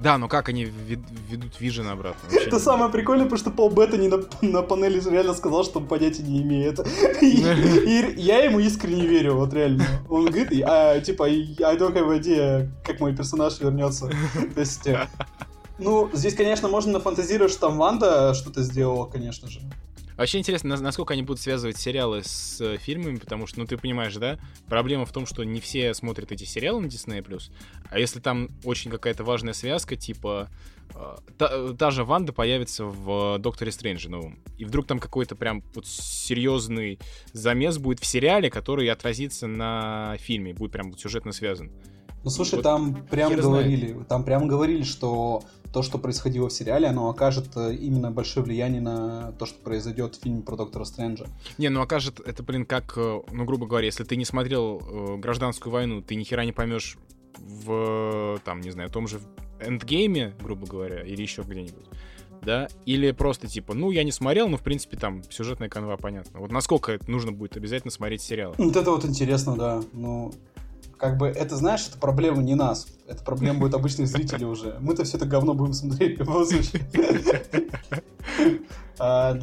[0.00, 2.28] Да, но как они ведут Вижен обратно?
[2.32, 6.22] Это самое прикольное, потому что Пол Беттани на, на панели реально сказал, что он понятия
[6.22, 6.80] не имеет.
[7.22, 9.84] И, и я ему искренне верю, вот реально.
[10.08, 14.10] Он говорит, а, типа, I don't have idea, как мой персонаж вернется.
[14.54, 14.88] То есть,
[15.78, 19.60] ну, здесь, конечно, можно нафантазировать, что там Ванда что-то сделала, конечно же.
[20.16, 24.14] Вообще интересно, насколько они будут связывать сериалы с э, фильмами, потому что, ну, ты понимаешь,
[24.14, 27.50] да, проблема в том, что не все смотрят эти сериалы на Disney+,
[27.90, 30.50] а если там очень какая-то важная связка, типа,
[30.94, 35.64] э, та, та же Ванда появится в Докторе Стрэнджи новом, и вдруг там какой-то прям
[35.74, 37.00] вот серьезный
[37.32, 41.72] замес будет в сериале, который отразится на фильме, будет прям вот сюжетно связан.
[42.22, 44.08] Ну, слушай, вот там прям говорили, знает.
[44.08, 45.42] там прям говорили, что
[45.74, 50.14] то, что происходило в сериале, оно окажет э, именно большое влияние на то, что произойдет
[50.14, 51.26] в фильме про Доктора Стрэнджа.
[51.58, 55.16] Не, ну окажет это, блин, как, э, ну, грубо говоря, если ты не смотрел э,
[55.16, 56.96] гражданскую войну, ты ни хера не поймешь
[57.38, 59.20] в, там, не знаю, том же
[59.58, 61.86] эндгейме, грубо говоря, или еще где-нибудь
[62.42, 66.40] да, или просто типа, ну, я не смотрел, но, в принципе, там сюжетная канва понятна.
[66.40, 68.54] Вот насколько это нужно будет обязательно смотреть сериал?
[68.58, 69.82] Вот это вот интересно, да.
[69.94, 70.32] Ну,
[70.98, 72.86] как бы это, знаешь, это проблема не нас.
[73.06, 74.76] Это проблема будет обычных зрителей уже.
[74.80, 76.82] Мы-то все это говно будем смотреть в любом случае.
[78.98, 79.36] А,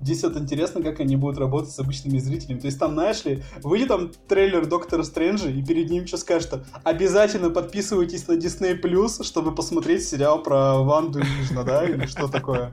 [0.00, 2.60] здесь вот интересно, как они будут работать с обычными зрителями.
[2.60, 6.64] То есть там, знаешь ли, выйдет там трейлер Доктора Стрэнджа, и перед ним что скажет,
[6.84, 12.28] обязательно подписывайтесь на Disney Plus, чтобы посмотреть сериал про Ванду и Вижна, да, или что
[12.28, 12.72] такое.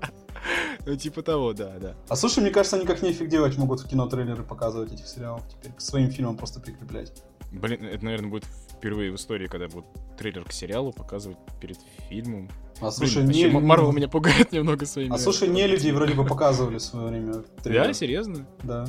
[0.85, 1.95] Ну, типа того, да, да.
[2.07, 5.43] А слушай, мне кажется, они как нефиг делать могут в кино трейлеры показывать этих сериалов
[5.49, 7.11] теперь, к своим фильмам просто прикреплять.
[7.51, 9.85] Блин, это, наверное, будет впервые в истории, когда будут
[10.17, 12.49] трейлер к сериалу показывать перед фильмом.
[12.79, 13.59] А слушай, Блин, не...
[13.59, 15.13] Марвел меня пугает немного своими...
[15.13, 17.33] А слушай, не люди вроде бы показывали в свое время
[17.63, 17.87] трейлер.
[17.87, 18.45] Да, серьезно?
[18.63, 18.85] Да.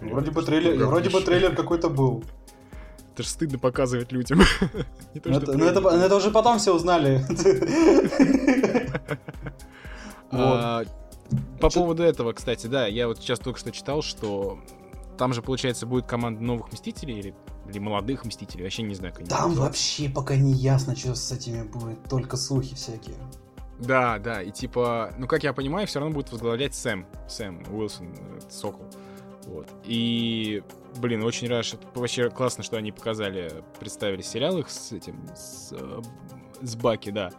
[0.00, 2.22] Блин, вроде бы трейлер, вроде бы трейлер какой-то был.
[3.12, 4.40] Это же стыдно показывать людям.
[4.60, 7.24] то, это, ну, это, ну, это уже потом все узнали.
[10.28, 10.82] А,
[11.60, 14.58] по поводу этого, кстати, да, я вот сейчас только что читал, что
[15.16, 17.34] там же, получается, будет команда новых Мстителей или,
[17.68, 19.14] или молодых Мстителей, вообще не знаю.
[19.14, 23.16] Как Там вообще пока не ясно, что с этими будет, только слухи всякие.
[23.78, 28.14] Да, да, и типа, ну как я понимаю, все равно будет возглавлять Сэм, Сэм Уилсон,
[28.48, 28.86] Сокол.
[29.46, 29.68] Вот.
[29.84, 30.62] И,
[30.96, 35.72] блин, очень рад, что вообще классно, что они показали, представили сериал их с этим, с,
[35.72, 36.02] э,
[36.62, 37.30] с Баки, да.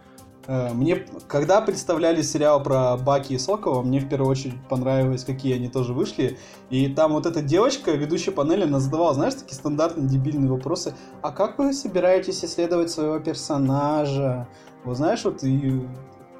[0.48, 5.54] Э, мне, когда представляли сериал про Баки и Сокова, мне в первую очередь понравилось, какие
[5.54, 6.38] они тоже вышли.
[6.70, 10.94] И там вот эта девочка, ведущая панели, она задавала, знаешь, такие стандартные дебильные вопросы.
[11.20, 14.48] А как вы собираетесь исследовать своего персонажа?
[14.84, 15.86] Вот знаешь, вот и,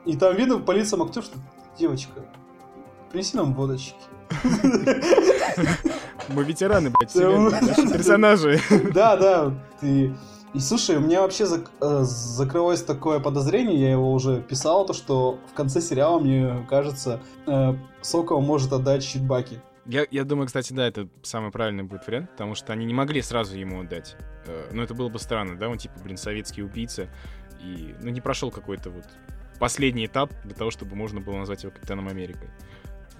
[0.06, 1.36] и там видно по лицам актер, что
[1.78, 2.24] девочка,
[3.12, 3.94] принеси нам водочки.
[6.28, 8.58] Мы ветераны, блядь, персонажи.
[8.94, 9.52] Да, да.
[9.82, 10.12] И
[10.58, 14.92] и слушай, у меня вообще зак э, закрылось такое подозрение, я его уже писал, то
[14.92, 19.60] что в конце сериала, мне кажется, э, Сокол может отдать щитбаки.
[19.86, 23.22] Я, я думаю, кстати, да, это самый правильный будет вариант, потому что они не могли
[23.22, 24.16] сразу ему отдать.
[24.46, 27.06] Э, ну, это было бы странно, да, он типа, блин, советский убийца,
[27.62, 29.04] и, ну, не прошел какой-то вот
[29.60, 32.50] последний этап для того, чтобы можно было назвать его Капитаном Америкой.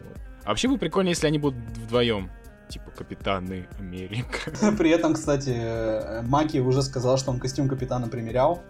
[0.01, 0.19] Вот.
[0.43, 2.33] А вообще бы прикольно, если они будут вдвоем
[2.69, 4.51] типа Капитаны Америка.
[4.79, 8.63] При этом, кстати, э, Маки уже сказал, что он костюм Капитана примерял.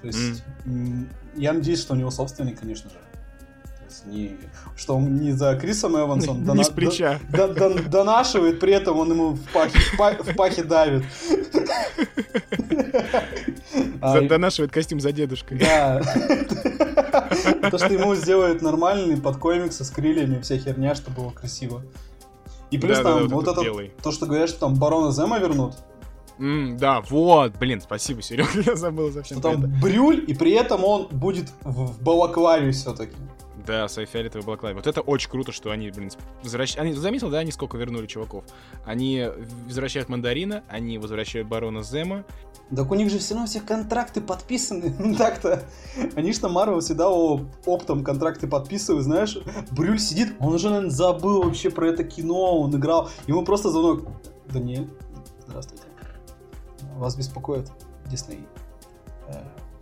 [0.00, 1.06] То есть, mm.
[1.36, 2.96] я надеюсь, что у него собственный, конечно же.
[2.96, 4.36] То есть, не,
[4.76, 7.18] что он не за Крисом Эвансом не с плеча.
[7.30, 9.78] донашивает, при этом он ему в пахе,
[10.22, 11.04] в пахе давит.
[14.28, 15.58] Донашивает костюм за дедушкой.
[15.58, 16.02] Да.
[17.70, 21.82] То, что ему сделают нормальный под комиксы с крыльями, вся херня, чтобы было красиво.
[22.70, 23.92] И плюс Да, там да, да, вот вот этот это, белый.
[24.02, 25.74] то, что говорят, что там барона Зема вернут,
[26.38, 29.68] М, да, вот, блин, спасибо, Серега, я забыл совсем что там это.
[29.80, 33.14] брюль, и при этом он будет в, в балаклаве все-таки.
[33.66, 34.76] Да, своей фиолетовой балаклаве.
[34.76, 36.10] Вот это очень круто, что они, блин,
[36.42, 36.86] возвращают...
[36.86, 38.44] Они, заметил, да, они сколько вернули чуваков?
[38.84, 39.28] Они
[39.66, 42.24] возвращают Мандарина, они возвращают Барона Зема.
[42.74, 44.94] Так у них же все равно все контракты подписаны.
[45.06, 45.62] Ну так-то.
[46.14, 49.38] Они там Марвел всегда оптом контракты подписывают, знаешь.
[49.70, 53.10] Брюль сидит, он уже, наверное, забыл вообще про это кино, он играл.
[53.26, 54.06] Ему просто звонок.
[54.46, 54.88] Даниэль,
[55.46, 55.84] здравствуйте.
[56.96, 57.70] Вас беспокоит
[58.06, 58.46] Дисней.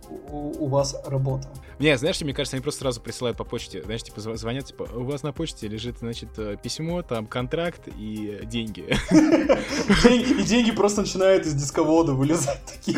[0.09, 1.47] У, у вас работа.
[1.79, 3.83] Не, знаешь, мне кажется, они просто сразу присылают по почте.
[3.83, 7.87] Знаешь, типа зв- звонят, типа, у вас на почте лежит, значит, э, письмо, там, контракт
[7.97, 8.85] и деньги.
[10.39, 12.97] И деньги просто начинают из дисковода вылезать такие.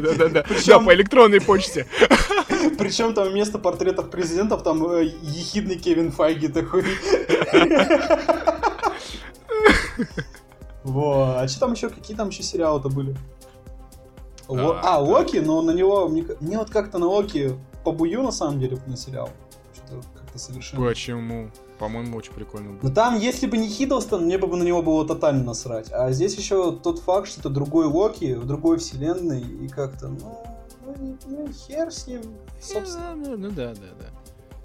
[0.00, 0.44] Да-да-да.
[0.66, 1.86] Да, по электронной почте.
[2.78, 6.84] Причем там вместо портретов президентов там э, ехидный Кевин Файги такой.
[10.84, 13.14] Во, а что там еще, какие там еще сериалы-то были?
[14.48, 14.98] Ло- А, А, да.
[14.98, 18.96] Локи, но на него, мне, мне вот как-то на Локи побую на самом деле на
[18.96, 19.30] сериал.
[19.74, 20.86] Что-то как-то совершенно...
[20.86, 21.50] Почему?
[21.78, 22.88] По-моему, очень прикольно было.
[22.88, 25.92] Но там, если бы не Хиддлстон, мне бы на него было тотально насрать.
[25.92, 30.44] А здесь еще тот факт, что это другой Локи, в другой вселенной, и как-то, ну,
[30.84, 32.22] ну, ну, хер с ним,
[32.60, 33.14] собственно.
[33.14, 34.06] Ну, ну да, да, да.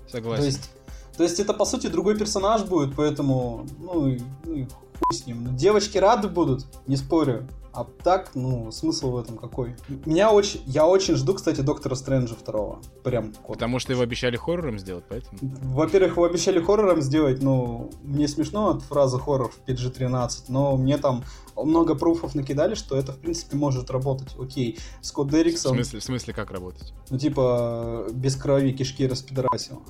[0.08, 0.46] То Согласен.
[0.46, 0.72] есть,
[1.18, 4.66] то есть это, по сути, другой персонаж будет, поэтому, ну, ну и
[5.00, 5.56] хуй с ним.
[5.56, 7.48] Девочки рады будут, не спорю.
[7.74, 9.76] А так, ну, смысл в этом какой?
[10.06, 12.80] Меня очень, я очень жду, кстати, Доктора Стрэнджа второго.
[13.04, 13.34] Прям.
[13.48, 13.54] вот.
[13.54, 15.40] Потому что его обещали хоррором сделать, поэтому...
[15.42, 21.00] Во-первых, его обещали хоррором сделать, ну, мне смешно от фразы хоррор в PG-13, но мне
[21.00, 21.24] там
[21.56, 24.36] много пруфов накидали, что это, в принципе, может работать.
[24.40, 26.94] Окей, Скотт В Дерриксон, смысле, в смысле, как работать?
[27.10, 29.82] ну, типа, без крови кишки распидорасил.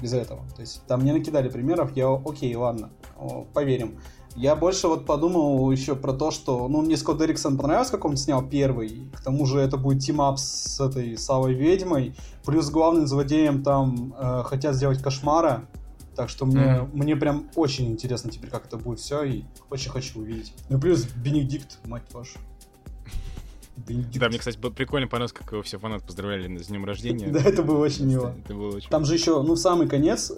[0.00, 0.42] Без этого.
[0.56, 2.90] То есть там не накидали примеров, я, окей, ладно,
[3.52, 4.00] поверим.
[4.36, 8.16] Я больше вот подумал еще про то, что, ну, мне Скотт Дерриксон понравился, как он
[8.16, 9.08] снял первый.
[9.14, 12.14] К тому же это будет team-up с этой, с Алой Ведьмой.
[12.44, 15.66] Плюс главным злодеем там э, хотят сделать Кошмара.
[16.16, 16.90] Так что мне, Мгм.
[16.94, 20.52] мне прям очень интересно теперь, как это будет все, и очень хочу увидеть.
[20.68, 22.38] Ну, плюс Бенедикт, мать вашу.
[23.76, 24.18] Бенедикт.
[24.18, 27.26] Да, мне, кстати, было прикольно понравилось, как его все фанаты поздравляли с днем рождения.
[27.32, 28.34] Да, это было очень мило.
[28.44, 28.88] Это было очень...
[28.88, 30.30] Там же еще, ну, в самый конец,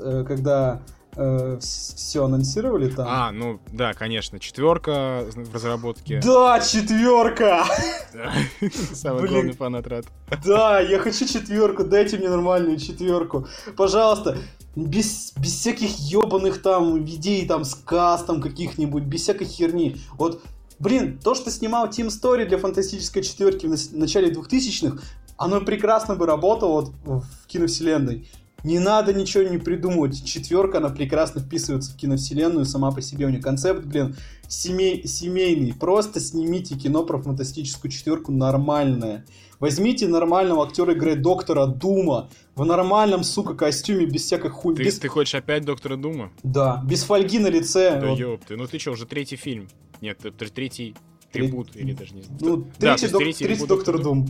[1.16, 3.06] э, все анонсировали там.
[3.08, 6.20] А, ну, да, конечно, четверка в разработке.
[6.22, 7.64] Да, четверка!
[8.94, 9.32] Самый Блин.
[9.32, 10.06] главный фанат рад.
[10.44, 13.46] Да, я хочу четверку, дайте мне нормальную четверку.
[13.76, 14.38] Пожалуйста,
[14.74, 19.96] без, без всяких ебаных там идей, там, сказ там каких-нибудь, без всякой херни.
[20.18, 20.42] Вот,
[20.78, 25.02] блин, то, что снимал Team Story для фантастической четверки в начале 2000-х,
[25.38, 28.28] оно прекрасно бы работало вот в киновселенной.
[28.64, 30.24] Не надо ничего не придумывать.
[30.24, 33.26] Четверка, она прекрасно вписывается в киновселенную сама по себе.
[33.26, 34.16] У нее концепт, блин,
[34.48, 35.72] семей, семейный.
[35.72, 39.24] Просто снимите кино про фантастическую четверку нормальное.
[39.60, 44.74] Возьмите нормального актера играть доктора Дума в нормальном, сука, костюме, без всякой хуй.
[44.74, 46.30] Ты, без- ты хочешь опять Доктора Дума?
[46.42, 47.98] Да, без фольги на лице.
[48.00, 48.18] Да Вот.
[48.18, 49.68] ёпты, ну ты что, уже третий фильм?
[50.02, 50.18] Нет,
[50.54, 50.94] третий
[51.36, 52.40] Ребут, или даже не знаю.
[52.40, 54.26] Ну, третий, док- третий ребут доктор Дум.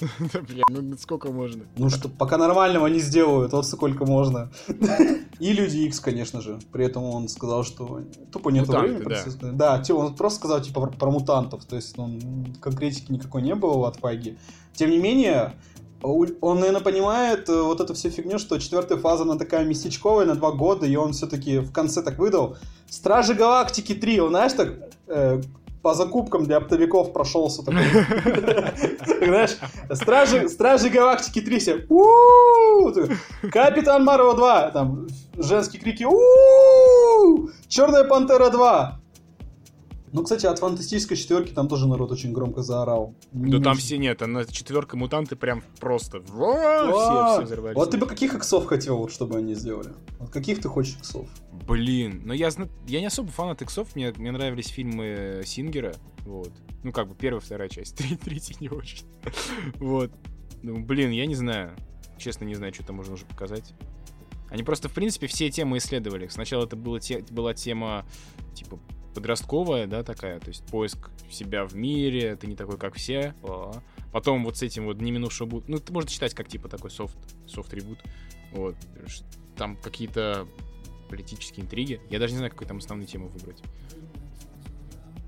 [0.32, 1.64] Да, бля, ну сколько можно?
[1.76, 4.50] Ну что, пока нормального не сделают, вот сколько можно.
[5.40, 6.58] И Люди Икс, конечно же.
[6.72, 9.02] При этом он сказал, что тупо нет времени.
[9.52, 9.82] да.
[9.90, 11.64] он просто сказал типа про, мутантов.
[11.64, 14.38] То есть он, конкретики никакой не было от Файги.
[14.74, 15.54] Тем не менее,
[16.02, 20.34] он, наверное, понимает э, вот эту всю фигню, что четвертая фаза, она такая местечковая на
[20.34, 22.56] два года, и он все-таки в конце так выдал.
[22.88, 24.74] Стражи Галактики 3, он, знаешь, так
[25.08, 25.42] э,
[25.82, 27.84] по закупкам для оптовиков прошелся такой.
[29.24, 29.56] Знаешь,
[29.92, 31.86] Стражи, Стражи Галактики 3 все.
[33.50, 34.70] Капитан Марвел 2.
[34.70, 36.06] Там женские крики.
[37.68, 39.00] Черная Пантера 2.
[40.12, 43.14] Ну, кстати, от фантастической четверки там тоже народ очень громко заорал.
[43.32, 46.20] Да там все нет, она четверка мутанты прям просто.
[46.22, 47.76] Все, все взорвались.
[47.76, 49.92] Вот ты бы каких иксов хотел, вот, чтобы они сделали?
[50.18, 51.26] Вот каких ты хочешь иксов?
[51.66, 52.50] Блин, ну я,
[52.86, 55.94] я не особо фанат иксов, мне, мне нравились фильмы Сингера,
[56.24, 56.52] вот.
[56.82, 59.04] Ну, как бы первая, вторая часть, третья не очень.
[59.76, 60.12] Вот.
[60.62, 61.76] Ну, блин, я не знаю.
[62.18, 63.74] Честно, не знаю, что там можно уже показать.
[64.50, 66.28] Они просто, в принципе, все темы исследовали.
[66.28, 68.06] Сначала это было те- была тема,
[68.54, 68.78] типа,
[69.14, 73.34] подростковая, да, такая, то есть поиск себя в мире, ты не такой, как все.
[74.12, 75.68] Потом вот с этим вот не минувшего будут...
[75.68, 77.16] Ну, это можно считать как, типа, такой софт,
[77.46, 77.98] софт-ребут.
[78.52, 78.74] Вот.
[79.56, 80.46] Там какие-то
[81.10, 82.00] политические интриги.
[82.10, 83.62] Я даже не знаю, какую там основную тему выбрать.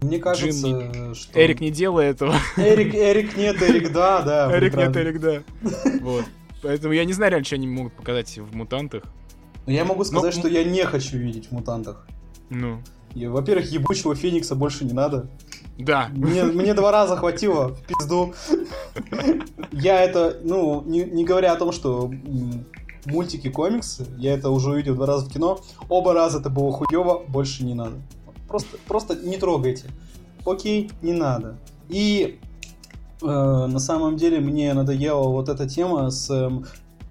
[0.03, 1.39] Мне кажется, Джим что...
[1.39, 2.35] Эрик, не делай этого.
[2.57, 4.57] Эрик, Эрик нет, Эрик да, да.
[4.57, 4.97] Эрик нет.
[4.97, 5.43] Эрик да.
[6.01, 6.25] Вот.
[6.63, 9.05] Поэтому я не знаю реально, что они могут показать в мутантах.
[9.67, 12.07] Но я могу сказать, Ну, что я не хочу видеть в мутантах.
[12.49, 12.83] Ну,
[13.15, 15.27] во-первых, ебучего Феникса больше не надо.
[15.79, 16.09] Да.
[16.13, 18.35] Мне, мне два раза хватило в пизду.
[19.73, 22.11] Я это, ну, не, не говоря о том, что
[23.07, 27.23] мультики, комиксы, я это уже увидел два раза в кино, оба раза это было хуево,
[27.27, 27.97] больше не надо.
[28.49, 29.87] Просто, просто не трогайте.
[30.45, 31.57] Окей, не надо.
[31.89, 32.39] И
[33.23, 36.51] э, на самом деле мне надоела вот эта тема с э,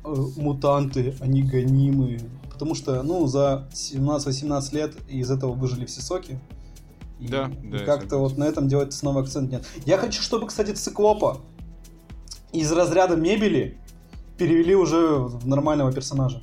[0.03, 2.19] мутанты, они гонимые.
[2.59, 6.37] Потому что, ну, за 17-18 лет из этого выжили все соки.
[7.17, 7.79] И, да, да.
[7.85, 9.65] как-то вот на этом делать снова акцент нет.
[9.85, 11.39] Я хочу, чтобы, кстати, циклопа
[12.51, 13.77] из разряда мебели
[14.37, 16.41] перевели уже в нормального персонажа.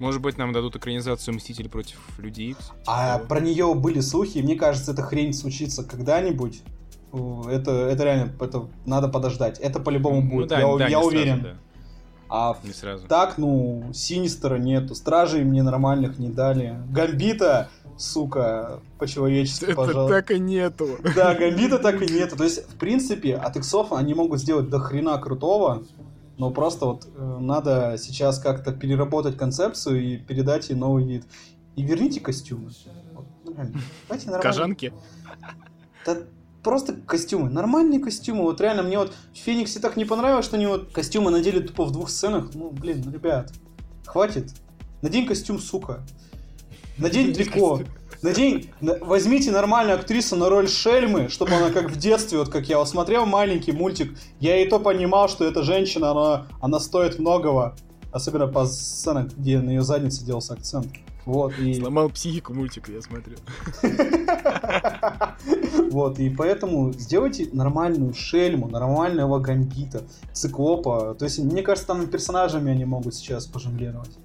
[0.00, 2.72] Может быть, нам дадут экранизацию Мстителей против Людей Икс?
[2.84, 6.62] А про нее были слухи, и мне кажется, эта хрень случится когда-нибудь.
[7.12, 9.60] Это, это реально, это надо подождать.
[9.60, 11.40] Это по-любому ну, будет, да, я, да, я уверен.
[11.40, 11.65] Сразу, да.
[12.28, 13.06] А не сразу.
[13.06, 16.76] так, ну, Синистера нету, Стражей мне нормальных не дали.
[16.90, 20.16] Гамбита, сука, по-человечески, Это пожалуйста.
[20.16, 20.98] так и нету.
[21.14, 22.36] Да, Гамбита так и нету.
[22.36, 25.84] То есть, в принципе, от иксов они могут сделать до хрена крутого,
[26.36, 31.24] но просто вот э, надо сейчас как-то переработать концепцию и передать ей новый вид.
[31.76, 32.70] И верните костюмы.
[33.14, 33.80] Вот, нормально.
[34.42, 34.92] Кожанки?
[36.04, 36.16] Да,
[36.66, 37.48] просто костюмы.
[37.48, 38.42] Нормальные костюмы.
[38.42, 41.84] Вот реально, мне вот в Фениксе так не понравилось, что они вот костюмы надели тупо
[41.84, 42.50] в двух сценах.
[42.54, 43.52] Ну, блин, ну, ребят,
[44.04, 44.52] хватит.
[45.00, 46.00] Надень костюм, сука.
[46.98, 47.82] Надень трико.
[48.20, 52.78] Надень, возьмите нормальную актрису на роль Шельмы, чтобы она как в детстве, вот как я
[52.78, 57.76] вот смотрел маленький мультик, я и то понимал, что эта женщина, она, она стоит многого.
[58.10, 60.88] Особенно по сценам, где на ее заднице делался акцент.
[61.26, 61.74] Вот, и...
[61.74, 63.36] Сломал психику мультика, я смотрю.
[65.90, 71.14] Вот, и поэтому сделайте нормальную шельму, нормального гамбита, циклопа.
[71.14, 74.18] То есть, мне кажется, там персонажами они могут сейчас пожонглировать.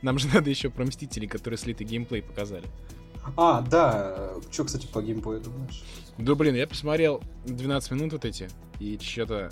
[0.00, 2.64] Нам же надо еще про Мстителей, которые слитый геймплей показали.
[3.36, 4.32] А, да.
[4.50, 5.84] Что, кстати, по геймплею думаешь?
[6.18, 8.48] Да, блин, я посмотрел 12 минут вот эти,
[8.80, 9.50] и что-то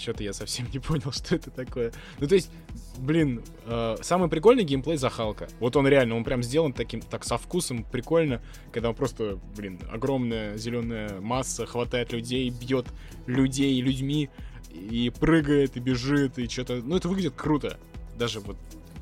[0.00, 1.92] что-то я совсем не понял, что это такое.
[2.18, 2.50] Ну, то есть,
[2.98, 5.48] блин, э, самый прикольный геймплей за Халка.
[5.60, 9.80] Вот он реально, он прям сделан таким, так со вкусом, прикольно, когда он просто, блин,
[9.90, 12.86] огромная зеленая масса хватает людей, бьет
[13.26, 14.30] людей людьми,
[14.72, 16.76] и прыгает, и бежит, и что-то...
[16.76, 17.78] Ну, это выглядит круто.
[18.16, 18.56] Даже вот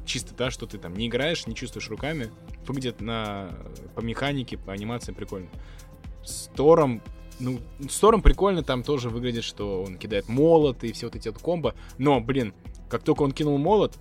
[0.06, 2.30] чисто, да, что ты там не играешь, не чувствуешь руками,
[2.66, 3.50] выглядит на,
[3.94, 5.48] по механике, по анимации прикольно.
[6.24, 7.02] С Тором,
[7.40, 11.28] ну, с Тором прикольно, там тоже выглядит, что он кидает молот и все вот эти
[11.28, 12.54] вот комбо, но, блин,
[12.88, 13.94] как только он кинул молот,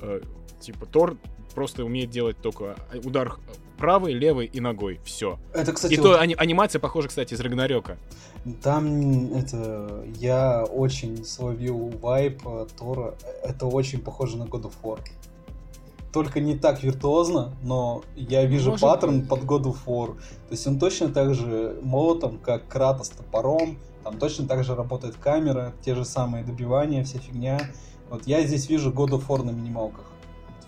[0.00, 0.20] э,
[0.60, 1.16] типа, Тор
[1.54, 3.36] просто умеет делать только удар
[3.78, 5.00] правой, левой и ногой.
[5.04, 5.38] Все.
[5.52, 6.04] Это, кстати, и вот...
[6.04, 7.98] то ани- анимация похожа, кстати, из Рагнарёка.
[8.62, 12.42] Там это я очень словил вайп
[12.78, 13.14] Тора.
[13.42, 15.00] Это очень похоже на God of War
[16.12, 19.28] только не так виртуозно, но я вижу Может паттерн быть.
[19.28, 20.14] под God of War.
[20.14, 25.16] То есть он точно так же молотом, как Кратос топором, там точно так же работает
[25.16, 27.58] камера, те же самые добивания, вся фигня.
[28.10, 30.04] Вот я здесь вижу God of War на минималках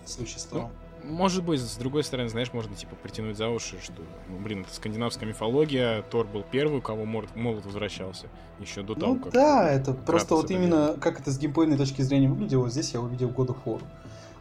[0.03, 0.69] в случае с Ну,
[1.03, 4.73] может быть, с другой стороны, знаешь, можно типа притянуть за уши, что, ну, блин, это
[4.73, 8.27] скандинавская мифология, Тор был первый, у кого молот, молот возвращался
[8.59, 9.33] еще до того, ну, как...
[9.33, 13.29] да, это просто вот именно, как это с геймплейной точки зрения выглядело, здесь я увидел
[13.29, 13.81] God of War.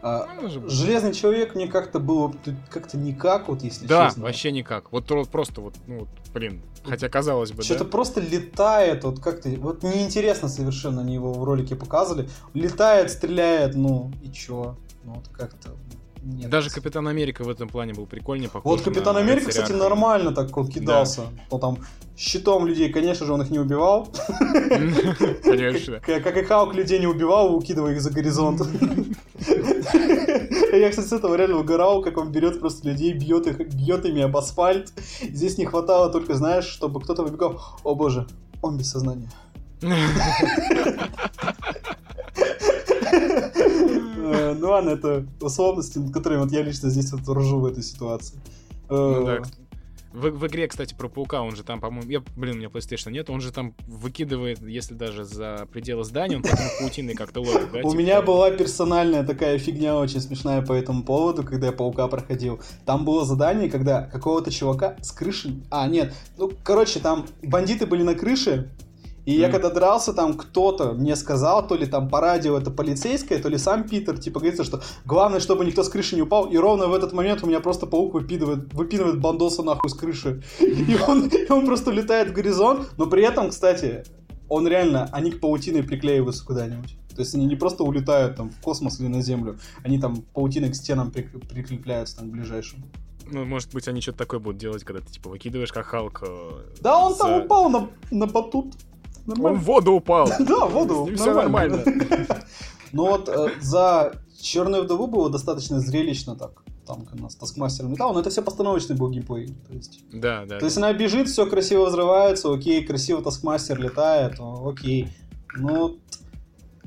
[0.06, 2.30] А, ну, Железный человек мне как-то было
[2.68, 4.20] как-то никак, вот если да, честно.
[4.20, 4.92] Да, вообще никак.
[4.92, 7.90] Вот просто вот, ну, вот, блин, хотя казалось бы, Что-то да?
[7.90, 12.28] просто летает, вот как-то, вот неинтересно совершенно они его в ролике показывали.
[12.52, 14.76] Летает, стреляет, ну, и чё?
[15.04, 15.70] Ну, вот как-то...
[16.24, 16.48] Нет.
[16.48, 20.56] Даже Капитан Америка в этом плане был прикольнее похож Вот Капитан Америка, кстати, нормально так
[20.56, 21.20] вот кидался.
[21.20, 21.28] Да.
[21.50, 21.78] Он там
[22.16, 24.06] щитом людей, конечно же, он их не убивал.
[25.42, 26.00] Конечно.
[26.00, 28.62] Как и Хаук людей не убивал, укидывая их за горизонт.
[30.72, 34.22] Я, кстати, с этого реально угорал, как он берет просто людей, бьет их, бьет ими
[34.22, 34.92] об асфальт.
[35.20, 37.60] Здесь не хватало только, знаешь, чтобы кто-то выбегал.
[37.82, 38.26] О боже,
[38.62, 39.30] он без сознания.
[44.26, 47.82] Э, ну ладно, это условности, над которыми вот я лично здесь вот ржу в этой
[47.82, 48.40] ситуации.
[48.88, 49.42] Ну да, э,
[50.14, 53.10] в, в игре, кстати, про паука, он же там, по-моему, я, блин, у меня PlayStation
[53.10, 57.72] нет, он же там выкидывает, если даже за пределы здания, он потом паутиной как-то ловит,
[57.72, 57.80] да?
[57.80, 62.06] У типа меня была персональная такая фигня очень смешная по этому поводу, когда я паука
[62.06, 62.60] проходил.
[62.86, 65.60] Там было задание, когда какого-то чувака с крыши...
[65.70, 68.70] А, нет, ну, короче, там бандиты были на крыше,
[69.26, 69.40] и mm.
[69.40, 73.48] я когда дрался, там кто-то мне сказал, то ли там по радио это полицейское, то
[73.48, 76.46] ли сам Питер, типа говорится, что главное, чтобы никто с крыши не упал.
[76.46, 80.42] И ровно в этот момент у меня просто паук выпидывает, выпинывает бандоса нахуй с крыши.
[80.60, 84.04] И он, и он просто улетает в горизонт, но при этом, кстати,
[84.48, 86.96] он реально, они к паутиной приклеиваются куда-нибудь.
[87.14, 90.70] То есть они не просто улетают там в космос или на Землю, они там паутиной
[90.70, 92.84] к стенам прикрепляются там к ближайшим.
[93.26, 96.22] Ну, может быть, они что-то такое будут делать, когда ты, типа, выкидываешь как Халк.
[96.26, 96.50] э,
[96.80, 98.74] Да, он за- там упал на, на батут.
[99.26, 99.58] Он Нормально.
[99.58, 100.28] в воду упал.
[100.40, 101.08] Да, в воду.
[101.16, 101.82] Всё нормально.
[102.92, 106.62] Ну вот э, за Черную вдову было достаточно зрелищно так.
[106.86, 109.46] Там как у нас Таскмастер летал, но это все постановочный был геймплей.
[109.66, 110.58] То есть, Да, да.
[110.58, 115.08] то есть она бежит, все красиво взрывается, окей, красиво Таскмастер летает, окей.
[115.56, 115.96] Ну,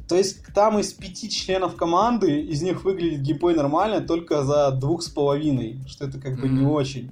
[0.07, 5.01] то есть там из пяти членов команды, из них выглядит геймплей нормально только за двух
[5.01, 6.69] с половиной, что это как бы не Мгм.
[6.69, 7.11] очень.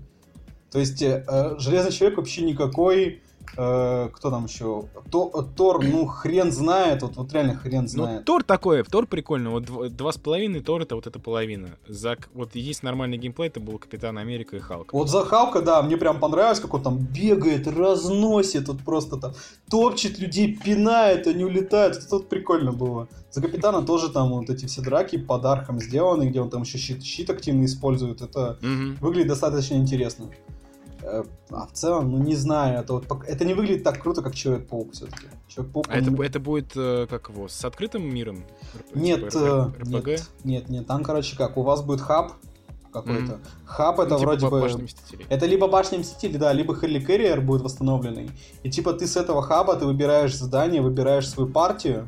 [0.71, 3.23] То есть э, э, Железный Человек вообще никакой,
[3.57, 4.85] э, кто там еще?
[5.11, 8.25] То- Тор, ну хрен знает, вот, вот реально хрен Ну, знает.
[8.25, 9.51] Тор такой, Тор прикольно.
[9.51, 11.69] Вот дв- два с половиной Тор это вот эта половина.
[11.87, 14.93] За, вот есть нормальный геймплей, это был Капитан Америка и Халк.
[14.93, 19.33] Вот за Халка, да, мне прям понравилось, как он там бегает, разносит, вот просто там
[19.69, 21.97] топчет людей, пинает, они улетают.
[21.97, 23.07] Это тут прикольно было.
[23.31, 26.77] За Капитана тоже там вот эти все драки под архом сделаны, где он там еще
[26.77, 28.21] щит, щит активно использует.
[28.21, 28.57] Это
[29.01, 30.29] выглядит достаточно интересно.
[31.07, 34.33] Э, А в целом, ну не знаю, это, вот, это не выглядит так круто, как
[34.33, 35.27] Человек-паук все-таки.
[35.47, 38.43] Человек-паук, А это, он- бу- это будет, э, как его, с открытым миром?
[38.95, 40.07] Нет, типа э, РП- РПГ?
[40.07, 42.33] нет, нет, нет, там, короче, как, у вас будет хаб
[42.91, 43.33] какой-то.
[43.33, 43.41] Мгм.
[43.65, 44.87] Хаб это Ну, типа вроде бы...
[45.29, 48.31] Это либо башня Мстителей, да, либо Хелли Кэрриер будет восстановленный.
[48.63, 52.07] И типа ты с этого хаба, ты выбираешь задание, выбираешь свою партию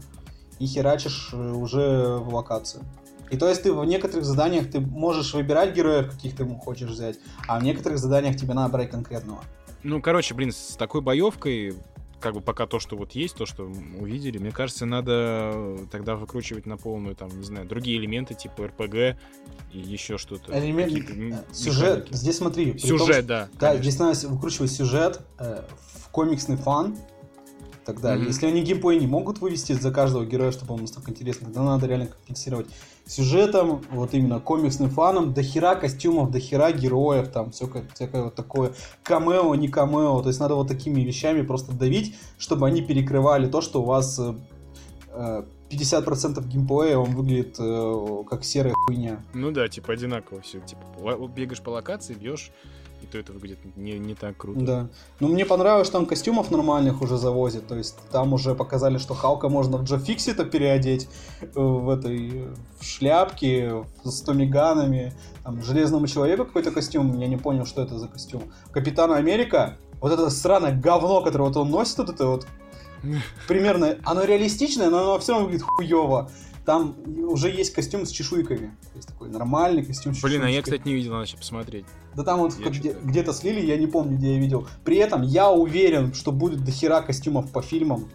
[0.59, 2.83] и херачишь э, уже в локацию.
[3.29, 7.17] И то есть ты в некоторых заданиях ты можешь выбирать героев, каких ты хочешь взять,
[7.47, 9.43] а в некоторых заданиях тебе надо брать конкретного.
[9.83, 11.75] Ну, короче, блин, с такой боевкой,
[12.19, 13.63] как бы пока то, что вот есть, то, что
[13.99, 19.17] увидели, мне кажется, надо тогда выкручивать на полную, там, не знаю, другие элементы, типа РПГ
[19.71, 20.51] и еще что-то.
[20.57, 22.13] Элемент- э, Сюжет, механики.
[22.15, 22.71] здесь смотри.
[22.71, 23.49] при том, Сюжет, да.
[23.53, 23.83] Да, конечно.
[23.83, 25.63] здесь надо выкручивать сюжет э,
[26.03, 26.97] в комиксный фан.
[27.87, 28.27] Тогда, Мгм.
[28.27, 31.87] если они геймплей не могут вывести за каждого героя, чтобы он настолько интересный, тогда надо
[31.87, 32.67] реально компенсировать
[33.05, 38.35] сюжетом, вот именно комиксным фаном, до хера костюмов, до хера героев, там, всякое, всякое вот
[38.35, 38.73] такое,
[39.03, 43.61] камео, не камео, то есть надо вот такими вещами просто давить, чтобы они перекрывали то,
[43.61, 44.33] что у вас э,
[45.13, 49.23] э, 50% геймплея, он выглядит э, как серая хуйня.
[49.33, 50.59] Ну да, типа одинаково все.
[50.59, 50.81] Типа
[51.27, 52.51] бегаешь по локации, бьешь,
[53.01, 54.59] и то это выглядит не, не так круто.
[54.59, 54.87] Да.
[55.19, 57.67] Ну, мне понравилось, что там костюмов нормальных уже завозят.
[57.67, 61.07] То есть там уже показали, что Халка можно в Джо Фиксита переодеть
[61.41, 62.47] э, в этой
[62.79, 65.13] в шляпке, с томиганами.
[65.43, 68.43] Там Железному человеку какой-то костюм, я не понял, что это за костюм.
[68.71, 72.47] Капитана Америка, вот это сраное говно, которое вот он носит, вот это вот
[73.47, 76.29] примерно, оно реалистичное, но оно все равно выглядит хуево.
[76.67, 76.97] Там
[77.29, 78.75] уже есть костюм с чешуйками.
[78.91, 81.85] То есть такой нормальный костюм с Блин, а я, кстати, не видел, надо сейчас посмотреть.
[82.13, 84.67] Да там вот где- где-то слили, я не помню, где я видел.
[84.83, 88.09] При этом я уверен, что будет дохера костюмов по фильмам.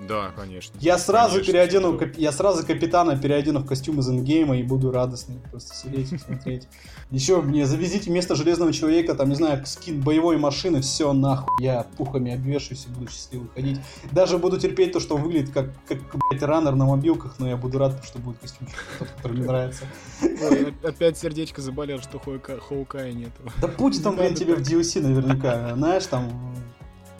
[0.00, 0.76] Да, конечно.
[0.80, 4.62] Я сразу Конечно, переодену, что- кап- я сразу капитана переодену в костюм из эндгейма и
[4.62, 6.68] буду радостный просто сидеть и смотреть.
[7.10, 11.48] Еще мне завезите вместо железного человека, там, не знаю, скин боевой машины, все нахуй.
[11.64, 13.80] Я пухами обвешаюсь и буду счастливый ходить.
[14.12, 15.98] Даже буду терпеть то, что выглядит как, как
[16.30, 18.68] блядь, раннер на мобилках, но я буду рад, что будет костюм,
[19.00, 19.84] тот, который мне нравится.
[20.22, 23.42] Ой, опять сердечко заболело, что Хоука- Хоукая нету.
[23.60, 25.74] Да путь там, блин, тебе в DLC наверняка.
[25.74, 26.30] Знаешь, там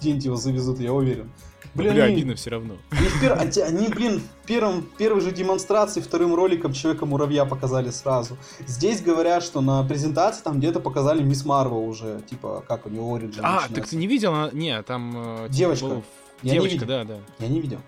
[0.01, 1.29] где-нибудь его завезут, я уверен.
[1.75, 2.77] Блин, Бля, они, обидно все равно.
[2.91, 8.37] они они, блин, в первом, первой же демонстрации вторым роликом Человека-муравья показали сразу.
[8.67, 13.01] Здесь говорят, что на презентации там где-то показали Мисс Марвел уже, типа, как у нее
[13.03, 13.75] Origin А, начинается.
[13.75, 14.35] так ты не видел?
[14.35, 15.13] она- Не, там...
[15.17, 15.87] э, типа, Девочка.
[15.87, 16.05] был-
[16.43, 17.19] Я Девочка, да, да.
[17.39, 17.79] Я не видел.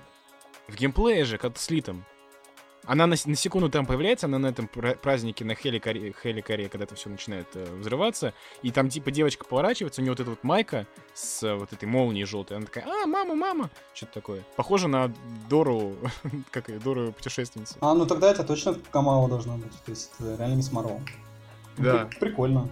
[0.69, 2.05] В геймплее же, как с Литом.
[2.87, 6.85] Она на, на секунду там появляется, она на этом пра- празднике на Хеликаре, Хеликаре, когда
[6.85, 10.43] это все начинает э, взрываться, и там типа девочка поворачивается, у нее вот эта вот
[10.45, 14.43] майка с э, вот этой молнией желтой, она такая, а, мама, мама, что-то такое.
[14.57, 15.13] Похоже на
[15.49, 15.97] Дору,
[16.51, 17.75] как ее, Дору путешественницу.
[17.81, 19.73] А, ну тогда это точно Камала должна быть.
[19.85, 21.01] То есть это реально Мисс Марвел.
[21.77, 22.07] Да.
[22.07, 22.69] При- Прикольно.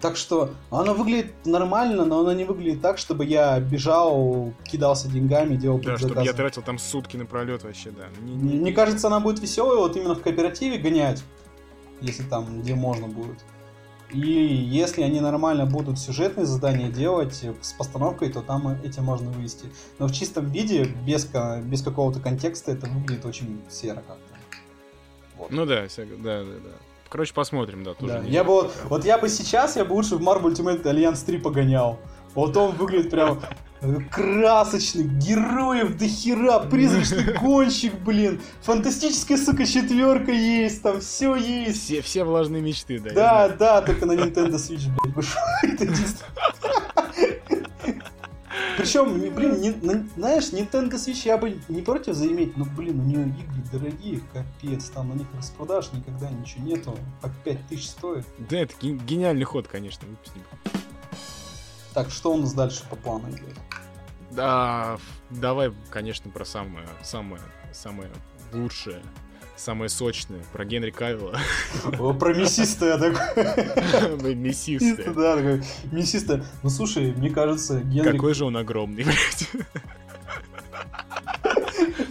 [0.00, 5.56] Так что она выглядит нормально, но она не выглядит так, чтобы я бежал, кидался деньгами,
[5.56, 8.04] делал Да, чтобы я тратил там сутки напролет вообще, да.
[8.22, 11.24] Не- Мне не- мне кажется, она будет веселой вот именно в кооперативе гонять,
[12.00, 13.38] если там, где можно будет.
[14.12, 19.30] И если они нормально будут сюжетные задания делать э, с постановкой, то там этим можно
[19.30, 19.66] вывести.
[19.98, 21.28] Но в чистом виде, без,
[21.64, 24.34] без какого-то контекста, это выглядит очень серо как-то.
[25.36, 25.50] Вот.
[25.50, 26.70] Ну да, да, да, да.
[27.08, 28.20] Короче, посмотрим, да, тоже.
[28.20, 31.24] Да, Я бы, вот, вот я бы сейчас, я бы лучше в Marvel Ultimate Alliance
[31.24, 31.98] 3 погонял.
[32.34, 33.40] Вот он выглядит прям
[34.10, 38.40] красочный, героев до хера, призрачный гонщик, блин.
[38.62, 41.84] Фантастическая, сука, четверка есть, там все есть.
[41.84, 43.10] Все, все влажные мечты, да.
[43.14, 45.80] Да, да, только на Nintendo Switch, блядь.
[45.80, 45.92] Это.
[48.76, 49.70] Причем, блин, не,
[50.16, 54.88] знаешь, Nintendo Switch я бы не против заиметь, но, блин, у нее игры дорогие, капец,
[54.90, 58.26] там на них распродаж никогда ничего нету, по 5000 стоит.
[58.38, 60.42] Да, это гениальный ход, конечно, выпустим.
[61.94, 63.56] Так, что у нас дальше по плану идет?
[64.30, 64.98] Да,
[65.30, 67.42] давай, конечно, про самое, самое,
[67.72, 68.10] самое
[68.52, 69.02] лучшее
[69.58, 71.38] самое сочное, про Генри Кавилла.
[72.18, 74.34] Про мясистое такое.
[74.34, 75.12] Мясистое.
[75.12, 76.44] Да, такое мясистое.
[76.62, 78.12] Ну, слушай, мне кажется, Генри...
[78.12, 79.48] Какой же он огромный, блядь.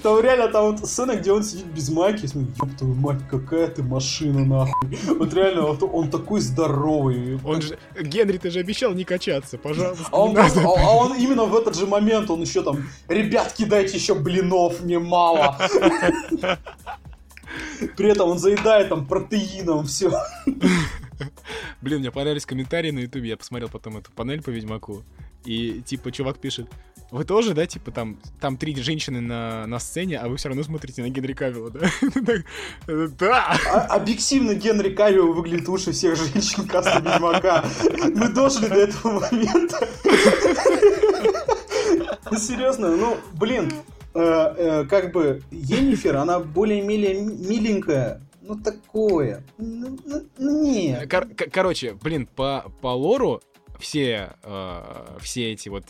[0.03, 3.19] Там реально там вот сцена, где он сидит без майки, и смотрит, ёб твою мать,
[3.29, 4.97] какая ты машина, нахуй.
[5.07, 7.39] Вот реально, вот он такой здоровый.
[7.43, 10.05] Он же, Генри, ты же обещал не качаться, пожалуйста.
[10.11, 13.97] А он, а, а он именно в этот же момент, он еще там, ребят, кидайте
[13.97, 15.57] еще блинов, мне мало.
[17.95, 20.11] При этом он заедает там протеином все.
[21.81, 25.03] Блин, мне понравились комментарии на ютубе, я посмотрел потом эту панель по Ведьмаку,
[25.45, 26.67] и типа чувак пишет,
[27.09, 30.63] вы тоже, да, типа там, там три женщины на, на сцене, а вы все равно
[30.63, 31.89] смотрите на Генри Кавилла, да?
[33.19, 33.57] Да!
[33.71, 37.63] А, объективно Генри Кавилл выглядит лучше всех женщин каста Ведьмака.
[38.13, 39.87] Мы дожили до этого момента.
[42.37, 43.71] Серьезно, ну, блин,
[44.17, 49.43] как бы Енифер, она более-менее миленькая, ну такое.
[49.57, 51.09] Ну, ну, ну нет.
[51.09, 53.41] Кор- короче, блин, по, по лору
[53.79, 55.85] все, э, все эти вот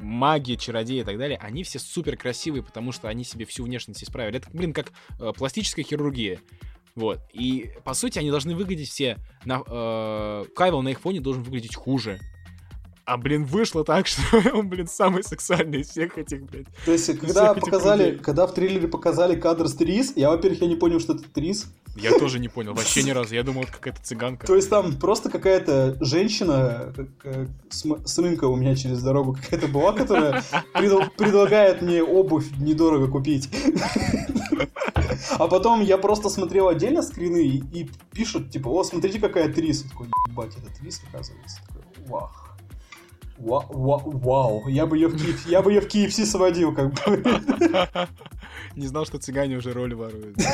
[0.00, 4.02] маги, чародеи и так далее, они все супер красивые, потому что они себе всю внешность
[4.02, 4.38] исправили.
[4.38, 6.40] Это, блин, как э, пластическая хирургия.
[6.94, 7.20] Вот.
[7.32, 9.18] И, по сути, они должны выглядеть все...
[9.44, 12.18] На, э, Кайвел на их фоне должен выглядеть хуже.
[13.06, 14.20] А, блин, вышло так, что
[14.52, 16.66] он, блин, самый сексуальный из всех этих, блядь.
[16.84, 20.74] То есть, когда показали, когда в трейлере показали кадр с Трис, я, во-первых, я не
[20.74, 21.66] понял, что это Трис.
[21.94, 23.34] Я тоже не понял, вообще ни разу.
[23.34, 24.46] Я думал, это какая-то цыганка.
[24.46, 26.92] То есть там просто какая-то женщина
[27.22, 30.42] как, с, рынка у меня через дорогу какая-то была, которая
[30.74, 33.48] предлагает мне обувь недорого купить.
[35.38, 39.82] А потом я просто смотрел отдельно скрины и, и пишут, типа, о, смотрите, какая Трис.
[39.82, 41.60] Я такой, ебать, это Трис, оказывается.
[41.66, 42.45] Такой, вах.
[43.38, 47.24] Вау, я бы ее в Киев, я бы ее в KFC сводил, как бы.
[48.76, 50.36] Не знал, что цыгане уже роли воруют.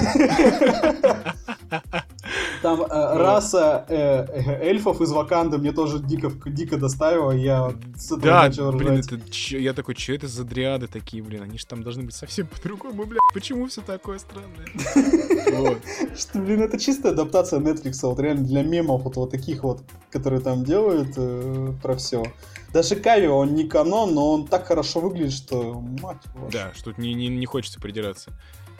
[2.62, 8.06] Там э, раса э, э, эльфов из Ваканды мне тоже дико, дико доставила, я с
[8.06, 11.58] этого да, начал блин, это, ч, я такой, что это за дриады такие, блин, они
[11.58, 14.66] же там должны быть совсем по-другому, блин, почему все такое странное?
[16.16, 20.40] Что, блин, это чистая адаптация Netflix, вот реально для мемов вот, вот таких вот, которые
[20.40, 21.16] там делают
[21.82, 22.24] про все.
[22.72, 26.52] Даже Кави, он не канон, но он так хорошо выглядит, что мать ваша.
[26.52, 28.32] Да, что не, не, не хочется придираться.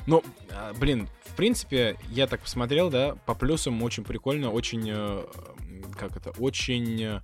[0.07, 5.25] Ну, а, блин, в принципе, я так посмотрел, да, по плюсам очень прикольно, очень, э,
[5.99, 7.21] как это, очень э,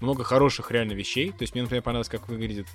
[0.00, 1.30] много хороших реально вещей.
[1.30, 2.66] То есть мне, например, понравилось, как выглядит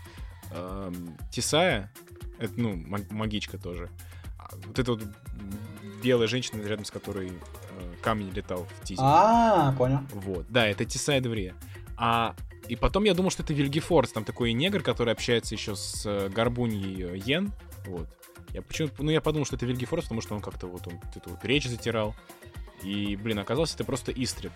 [0.51, 0.93] э,
[1.31, 1.91] Тесая,
[2.39, 2.75] это, ну,
[3.11, 3.89] магичка тоже.
[4.37, 5.03] А вот эта вот
[6.03, 9.01] белая женщина, рядом с которой э, камень летал в тизе.
[9.03, 9.99] А, понял.
[10.11, 11.55] Вот, да, это Тесая Деврия.
[11.95, 12.35] А
[12.67, 16.29] и потом я думал, что это Вильгефорс, там такой негр, который общается еще с э,
[16.29, 17.51] Горбуньей Йен,
[17.85, 18.07] вот.
[18.53, 21.29] Я почему ну я подумал, что это Вильгефорс, потому что он как-то вот он это
[21.29, 22.15] вот речь затирал.
[22.83, 24.51] И, блин, оказалось, это просто Истрид.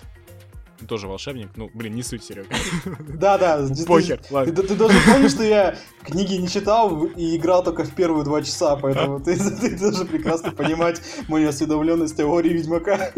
[0.88, 1.50] Тоже волшебник.
[1.56, 2.50] Ну, блин, не суть, Серега.
[3.00, 3.68] Да, да.
[3.88, 4.54] Похер, ладно.
[4.54, 8.76] Ты, даже помнишь, что я книги не читал и играл только в первые два часа,
[8.76, 9.36] поэтому ты,
[9.80, 13.12] должен прекрасно понимать мою осведомленность теории Ведьмака.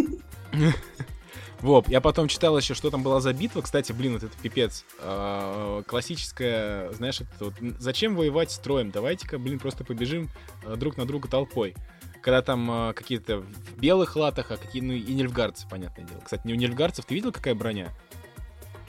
[1.62, 3.62] Вот, я потом читал еще, что там была за битва.
[3.62, 4.86] Кстати, блин, вот это пипец.
[5.00, 8.92] А, классическая, знаешь, это вот, зачем воевать строем?
[8.92, 10.30] Давайте-ка, блин, просто побежим
[10.66, 11.76] а, друг на друга толпой.
[12.22, 16.22] Когда там а, какие-то в белых латах, а какие, ну, и нельфгарцы, понятное дело.
[16.24, 17.90] Кстати, не у нельфгарцев ты видел, какая броня?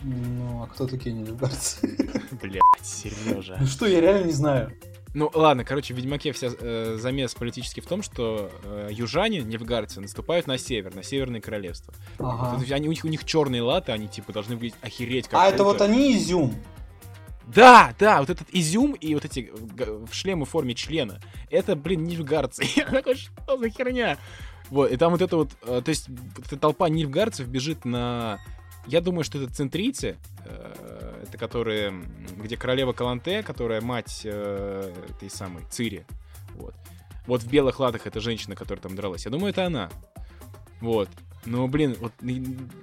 [0.03, 1.97] Ну, а кто такие нельфгарцы?
[2.43, 3.57] Блять, Сережа.
[3.61, 4.73] Ну что, я реально не знаю.
[5.13, 10.01] Ну, ладно, короче, в Ведьмаке вся э, замес политический в том, что э, южане, невгарцы,
[10.01, 11.93] наступают на север, на Северное Королевство.
[12.19, 12.57] Ага.
[12.57, 15.49] Вот, они, у них, у них черные латы, они, типа, должны быть охереть как А
[15.49, 16.55] это вот они изюм?
[17.53, 22.05] Да, да, вот этот изюм и вот эти в шлемы в форме члена, это, блин,
[22.05, 22.65] нильфгарцы.
[22.77, 24.17] Я такой, что за херня?
[24.71, 26.09] Вот, и там вот это вот, э, то есть,
[26.47, 28.39] эта толпа нильфгарцев бежит на...
[28.87, 32.05] Я думаю, что это центрийцы, э, это которые,
[32.37, 36.05] где королева Каланте, которая мать э, этой самой Цири.
[36.55, 36.75] Вот.
[37.27, 39.25] Вот в белых латах эта женщина, которая там дралась.
[39.25, 39.91] Я думаю, это она.
[40.81, 41.09] Вот.
[41.47, 42.13] Но, блин, вот,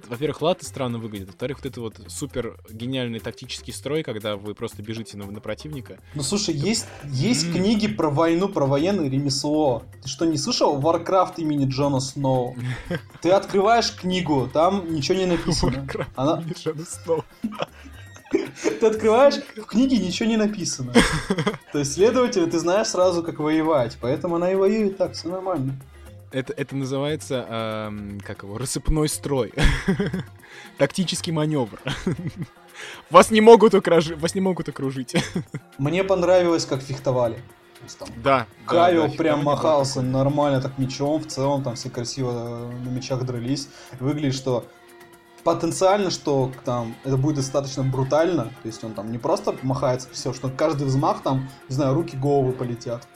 [0.08, 4.82] во-первых, латы странно выглядят, во-вторых, вот это вот супер гениальный тактический строй, когда вы просто
[4.82, 5.98] бежите на, на противника.
[6.14, 6.66] Ну, слушай, это...
[6.66, 7.52] есть, есть mm.
[7.52, 9.84] книги про войну, про военное ремесло.
[10.02, 12.56] Ты что, не слышал Warcraft имени Джона Сноу?
[13.22, 15.76] Ты открываешь книгу, там ничего не написано.
[15.76, 16.40] Warcraft Она...
[16.40, 17.24] имени Джона Сноу.
[18.30, 20.92] Ты открываешь, в книге ничего не написано.
[21.72, 23.96] То есть, следовательно, ты знаешь сразу, как воевать.
[24.00, 25.74] Поэтому она и воюет так, все нормально.
[26.30, 29.52] Это, это называется, эм, как его, рассыпной строй.
[30.78, 31.80] Тактический маневр.
[33.10, 34.18] Вас не могут окружить.
[34.18, 35.16] Вас не могут окружить.
[35.78, 37.38] Мне понравилось, как фехтовали.
[37.98, 38.46] Там, да.
[38.66, 43.24] Кайо да, да, прям махался нормально так мечом, в целом там все красиво на мечах
[43.24, 43.68] дрались.
[44.00, 44.66] Выглядит, что
[45.44, 50.32] потенциально, что там это будет достаточно брутально, то есть он там не просто махается, все,
[50.32, 53.06] что каждый взмах там, не знаю, руки, головы полетят.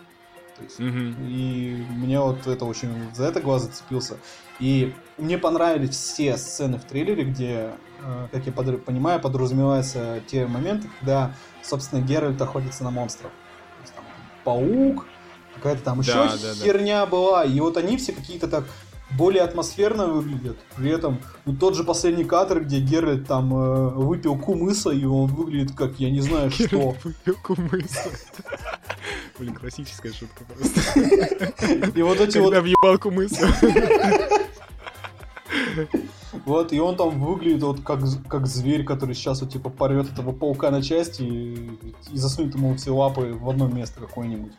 [0.60, 1.28] есть, mm-hmm.
[1.28, 4.18] И мне вот это очень за это глаз зацепился.
[4.60, 10.46] И мне понравились все сцены в трейлере, где, э, как я под, понимаю, подразумеваются те
[10.46, 13.32] моменты, когда, собственно, Геральт охотится на монстров.
[13.32, 14.04] То есть, там,
[14.44, 15.06] паук,
[15.54, 17.06] какая-то там еще да, херня да.
[17.06, 17.44] была.
[17.44, 18.64] И вот они все какие-то так
[19.16, 20.56] более атмосферно выглядят.
[20.76, 25.26] При этом ну, тот же последний кадр, где Геральт там э, выпил кумыса, и он
[25.26, 26.96] выглядит как я не знаю что.
[27.02, 28.10] Выпил кумыса.
[29.38, 31.00] Блин, классическая шутка просто.
[31.98, 32.54] И вот эти вот...
[32.54, 33.48] Въебал кумыса.
[36.46, 40.32] Вот, и он там выглядит вот как, как зверь, который сейчас вот типа порвет этого
[40.32, 41.78] паука на части и,
[42.10, 44.52] и засунет ему все лапы в одно место какое-нибудь.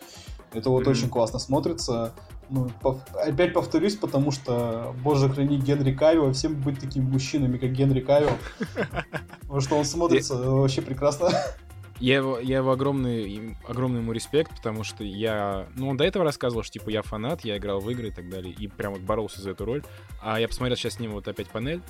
[0.54, 0.92] Это вот mm-hmm.
[0.92, 2.14] очень классно смотрится.
[2.54, 3.02] Ну, пов...
[3.16, 8.30] опять повторюсь, потому что, боже, храни Генри Кавилла, всем быть такими мужчинами, как Генри Кавилл.
[9.42, 11.32] Потому что он смотрится вообще прекрасно.
[12.00, 15.68] Я его, я его огромный, огромный ему респект, потому что я...
[15.76, 18.30] Ну, он до этого рассказывал, что, типа, я фанат, я играл в игры и так
[18.30, 19.82] далее, и прям вот боролся за эту роль.
[20.22, 21.82] А я посмотрел сейчас с ним вот опять панель,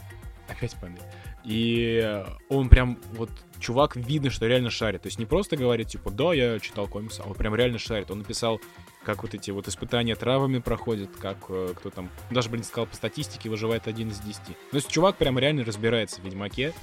[0.47, 1.01] опять панель.
[1.43, 5.01] И он прям, вот, чувак, видно, что реально шарит.
[5.01, 8.11] То есть не просто говорит, типа, да, я читал комиксы, а он прям реально шарит.
[8.11, 8.61] Он написал,
[9.03, 12.95] как вот эти вот испытания травами проходят, как э, кто там, даже, блин, сказал, по
[12.95, 14.53] статистике выживает один из десяти.
[14.71, 16.73] То есть чувак прям реально разбирается в Ведьмаке.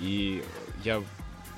[0.00, 0.42] И
[0.84, 1.02] я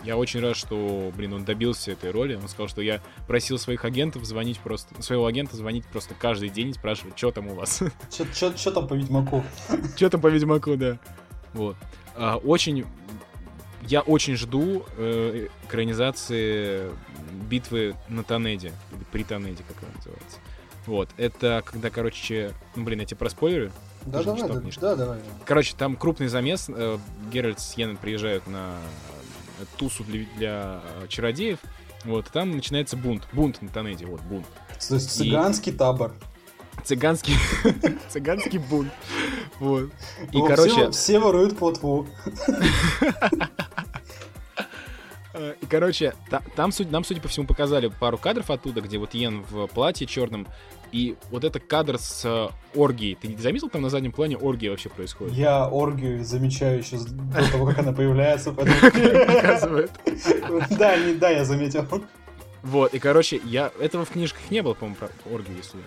[0.04, 2.34] я очень рад, что, блин, он добился этой роли.
[2.34, 6.70] Он сказал, что я просил своих агентов звонить просто, своего агента звонить просто каждый день
[6.70, 7.82] и спрашивать, что там у вас.
[8.56, 9.44] Что там по Ведьмаку?
[9.96, 10.98] Что там по Ведьмаку, да.
[11.52, 11.76] Вот.
[12.16, 12.86] А, очень...
[13.82, 16.90] Я очень жду э, экранизации
[17.48, 18.72] битвы на Танеде.
[19.12, 20.38] При Танеде, как она называется.
[20.86, 21.08] Вот.
[21.16, 22.52] Это когда, короче...
[22.76, 23.72] Ну, блин, я тебе проспойлерю.
[24.06, 25.18] Да, давай, да, да, давай.
[25.44, 26.66] Короче, там крупный замес.
[26.68, 26.98] Э,
[27.32, 28.76] Геральт с Йеном приезжают на
[29.76, 31.58] тусу для, для чародеев.
[32.04, 33.28] Вот, и там начинается бунт.
[33.32, 34.46] Бунт на Танеде, вот, бунт.
[34.88, 35.76] То есть цыганский и...
[35.76, 36.14] табор.
[36.84, 37.34] Цыганский,
[38.08, 38.92] цыганский бунт.
[39.58, 39.90] Вот.
[40.32, 40.70] И, ну, короче...
[40.70, 42.06] Все, все воруют плотву.
[45.32, 49.14] Э, и, короче, та, там, нам, судя по всему, показали пару кадров оттуда, где вот
[49.14, 50.46] Йен в платье черном
[50.92, 53.14] и вот этот кадр с э, оргией.
[53.14, 55.34] Ты не заметил, там на заднем плане оргия вообще происходит?
[55.34, 58.52] Я оргию замечаю еще до того, как она появляется.
[58.52, 59.90] Показывает.
[60.70, 61.86] Да, да, я заметил.
[62.62, 63.72] Вот, и, короче, я...
[63.80, 65.82] Этого в книжках не было, по-моему, про оргию, если не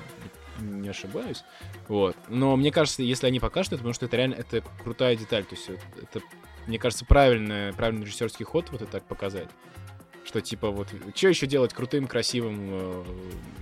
[0.89, 1.43] ошибаюсь.
[1.87, 2.15] Вот.
[2.29, 5.45] Но мне кажется, если они покажут это, потому что это реально это крутая деталь.
[5.45, 6.21] То есть это,
[6.67, 9.49] мне кажется, правильный, правильный режиссерский ход вот это так показать.
[10.25, 13.03] Что типа вот, что еще делать крутым, красивым э,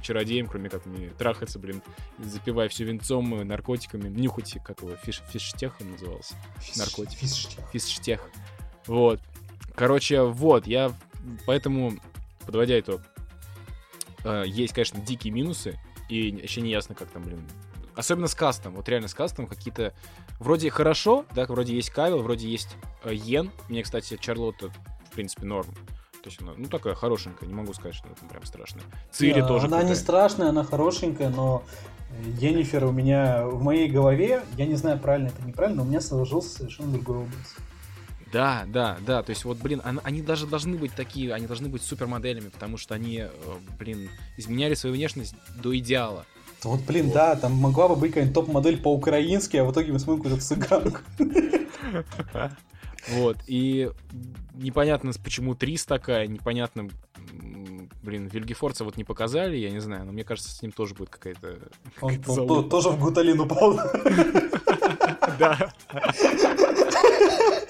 [0.04, 1.82] чародеем, кроме как мне трахаться, блин,
[2.20, 6.36] запивая все венцом, э, наркотиками, нюхать, как его, фиш, фиштех он назывался?
[6.60, 7.18] Фиш, Наркотик.
[7.18, 7.66] Фиштех.
[7.72, 8.30] Фиштех.
[8.86, 9.20] Вот.
[9.74, 10.94] Короче, вот, я
[11.48, 11.94] поэтому,
[12.46, 13.02] подводя итог,
[14.24, 15.80] э, есть, конечно, дикие минусы,
[16.12, 17.40] и еще не ясно, как там, блин,
[17.96, 19.94] особенно с кастом, вот реально с кастом какие-то,
[20.40, 24.70] вроде хорошо, да, вроде есть Кавил, вроде есть э, Йен, мне, кстати, Чарлотта,
[25.10, 25.74] в принципе, норм,
[26.22, 28.84] то есть она, ну, такая хорошенькая, не могу сказать, что она прям страшная.
[29.12, 29.90] Цири yeah, тоже Она крутая.
[29.90, 31.64] не страшная, она хорошенькая, но
[32.40, 36.02] Енифер у меня в моей голове, я не знаю, правильно это неправильно, но у меня
[36.02, 37.56] сложился совершенно другой образ.
[38.32, 41.82] Да, да, да, то есть вот, блин, они даже должны быть такие, они должны быть
[41.82, 43.30] супермоделями, потому что они, э,
[43.78, 46.26] блин, изменяли свою внешность до идеала.
[46.64, 47.14] Вот, блин, вот.
[47.14, 51.00] да, там могла бы быть какая-нибудь топ-модель по-украински, а в итоге мы смотрим какую-то цыганку.
[53.10, 53.90] Вот, и
[54.54, 56.88] непонятно, почему Трис такая, непонятно,
[58.04, 61.10] блин, Вильгефорца вот не показали, я не знаю, но мне кажется, с ним тоже будет
[61.10, 61.58] какая-то...
[62.00, 63.80] Он, он тоже в Гуталин упал.
[65.40, 65.74] Да.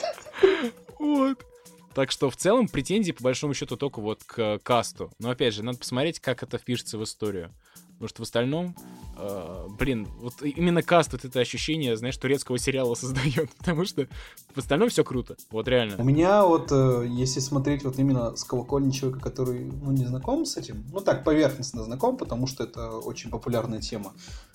[0.99, 1.45] Вот.
[1.93, 5.11] Так что в целом претензии по большому счету только вот к касту.
[5.19, 7.51] Но опять же, надо посмотреть, как это впишется в историю.
[8.01, 8.75] Потому что в остальном,
[9.19, 13.51] э, блин, вот именно каст вот это ощущение, знаешь, турецкого сериала создает.
[13.59, 14.07] Потому что
[14.55, 15.35] в остальном все круто.
[15.51, 15.97] Вот реально.
[15.99, 20.45] У меня вот, э, если смотреть вот именно с колокольни человека, который, ну, не знаком
[20.45, 24.13] с этим, ну, так, поверхностно знаком, потому что это очень популярная тема,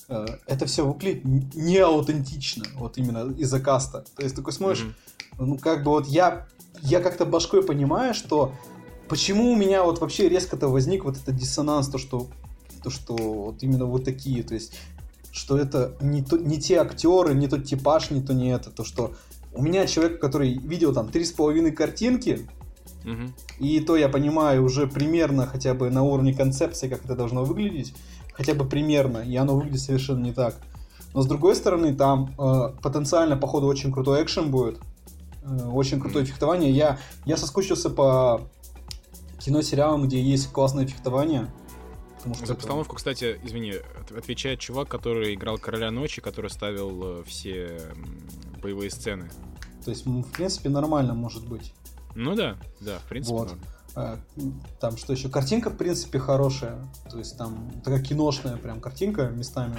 [0.08, 4.04] э, это все выглядит не аутентично, вот именно из-за каста.
[4.16, 5.15] То есть такой смотришь, mm-hmm.
[5.38, 6.46] Ну, как бы вот я
[6.82, 8.52] я как-то башкой понимаю, что
[9.08, 12.28] почему у меня вот вообще резко-то возник вот этот диссонанс, то, что
[12.82, 14.76] то, что вот именно вот такие, то есть
[15.32, 18.84] что это не, то, не те актеры, не тот типаж, не то не это, то
[18.84, 19.14] что
[19.52, 22.46] у меня человек, который видел там три с половиной картинки,
[23.04, 23.32] угу.
[23.58, 27.94] и то я понимаю уже примерно хотя бы на уровне концепции, как это должно выглядеть,
[28.32, 30.56] хотя бы примерно, и оно выглядит совершенно не так.
[31.12, 34.78] Но с другой стороны, там э, потенциально, походу, очень крутой экшен будет,
[35.72, 36.70] очень крутое фехтование.
[36.70, 38.48] Я, я соскучился по
[39.38, 41.50] кино-сериалам, где есть классное фехтование.
[42.44, 43.74] За постановку, кстати, извини,
[44.16, 47.80] отвечает чувак, который играл Короля Ночи, который ставил э, все
[48.60, 49.30] боевые сцены.
[49.84, 51.72] То есть, в принципе, нормально может быть.
[52.16, 53.36] Ну да, да, в принципе.
[53.36, 53.54] Вот.
[53.94, 54.18] А,
[54.80, 55.28] там что еще?
[55.28, 56.78] Картинка, в принципе, хорошая.
[57.10, 59.76] То есть там такая киношная прям картинка местами.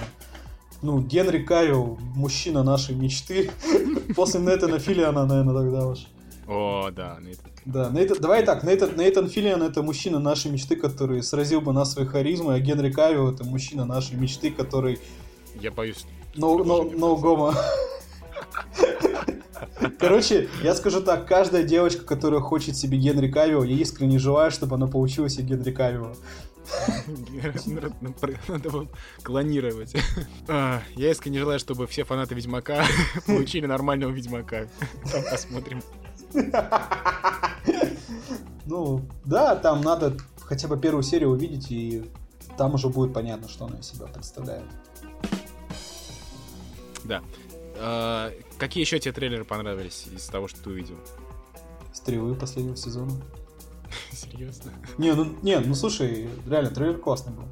[0.80, 3.50] Ну, Генри Кавилл, мужчина нашей мечты.
[4.16, 6.06] После Нэтана Филиана, наверное, тогда уж.
[6.46, 7.50] О, да, Нейтан.
[7.66, 11.92] Да, Нейтан, давай так, Нейтан, Нейтан Филлиан это мужчина нашей мечты, который сразил бы нас
[11.92, 14.98] своей харизмой, а Генри Кавилл это мужчина нашей мечты, который...
[15.60, 16.06] Я боюсь.
[16.36, 17.54] No, no, no гомо.
[19.98, 24.76] Короче, я скажу так, каждая девочка, которая хочет себе Генри Кавилла, я искренне желаю, чтобы
[24.76, 26.14] она получила себе Генри Кавилла.
[28.48, 28.88] Надо было
[29.22, 29.94] клонировать.
[30.48, 32.84] А, я искренне желаю, чтобы все фанаты Ведьмака
[33.26, 34.68] получили нормального Ведьмака.
[35.10, 35.82] Там посмотрим.
[38.66, 42.10] Ну, да, там надо хотя бы первую серию увидеть, и
[42.58, 44.66] там уже будет понятно, что она из себя представляет.
[47.04, 47.22] Да.
[47.76, 50.96] А, какие еще тебе трейлеры понравились из того, что ты увидел?
[51.92, 53.12] Стрелы последнего сезона.
[54.12, 54.72] Серьезно?
[54.98, 57.44] Не, ну, не, ну слушай, реально, трейлер классный был.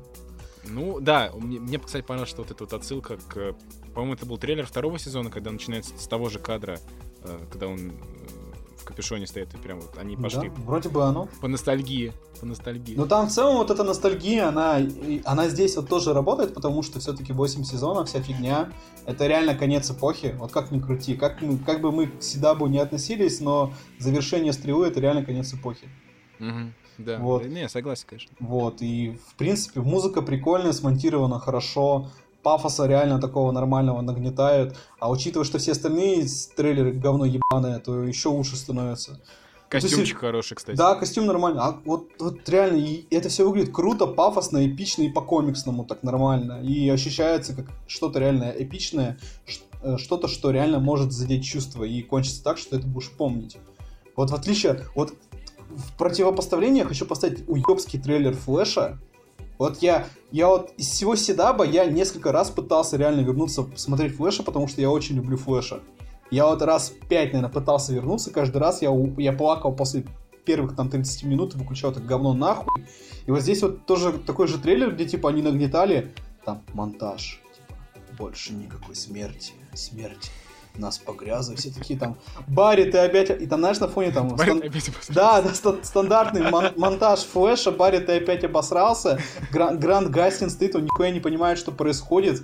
[0.69, 3.55] Ну, да, мне, мне, кстати, понравилось, что вот эта вот отсылка к...
[3.95, 6.81] По-моему, это был трейлер второго сезона, когда начинается с того же кадра,
[7.23, 7.93] э, когда он
[8.87, 10.49] капюшоне стоят, и прям вот они пошли.
[10.49, 11.29] Да, вроде бы оно.
[11.41, 12.13] По ностальгии.
[12.41, 12.95] По ностальгии.
[12.97, 14.79] Но там в целом вот эта ностальгия, она,
[15.25, 18.73] она здесь вот тоже работает, потому что все-таки 8 сезонов, вся фигня.
[19.05, 20.35] Это реально конец эпохи.
[20.39, 21.17] Вот как ни крути.
[21.17, 25.53] Как, мы, как бы мы к Сидабу не относились, но завершение стрелы это реально конец
[25.53, 25.89] эпохи.
[26.41, 26.73] Угу.
[26.99, 27.45] Да, вот.
[27.47, 28.31] не, согласен, конечно.
[28.41, 32.11] Вот, и в принципе музыка прикольная, смонтирована хорошо,
[32.43, 34.77] пафоса реально такого нормального нагнетают.
[35.01, 36.27] А учитывая, что все остальные
[36.57, 39.21] трейлеры говно ебаное, то еще лучше становится.
[39.69, 40.77] Костюмчик есть, хороший, кстати.
[40.77, 41.61] Да, костюм нормальный.
[41.61, 46.63] А вот, вот реально, и это все выглядит круто, пафосно, эпично и по-комиксному так нормально.
[46.63, 49.19] И ощущается как что-то реально эпичное,
[49.83, 53.57] э, что-то, что реально может задеть чувства и кончится так, что ты это будешь помнить.
[54.15, 55.15] Вот в отличие, вот
[55.77, 58.99] в противопоставление я хочу поставить уебский трейлер Флэша,
[59.59, 64.43] вот я, я вот из всего Седаба я несколько раз пытался реально вернуться посмотреть Флэша,
[64.43, 65.81] потому что я очень люблю Флэша.
[66.31, 70.05] Я вот раз пять, наверное, пытался вернуться, каждый раз я, я плакал после
[70.45, 72.85] первых там 30 минут и выключал это говно нахуй.
[73.27, 76.13] И вот здесь вот тоже такой же трейлер, где типа они нагнетали,
[76.45, 80.31] там монтаж, типа, больше никакой смерти, смерти
[80.79, 82.17] нас погрязы, все такие там,
[82.47, 83.31] Барри, ты опять...
[83.31, 84.37] И там, знаешь, на фоне там...
[84.37, 84.63] Стан...
[85.09, 89.19] Да, да, ст- стандартный мон- монтаж флеша, Барри, ты опять обосрался,
[89.53, 92.43] Гран- Грант Гастин стоит, он нихуя не понимает, что происходит,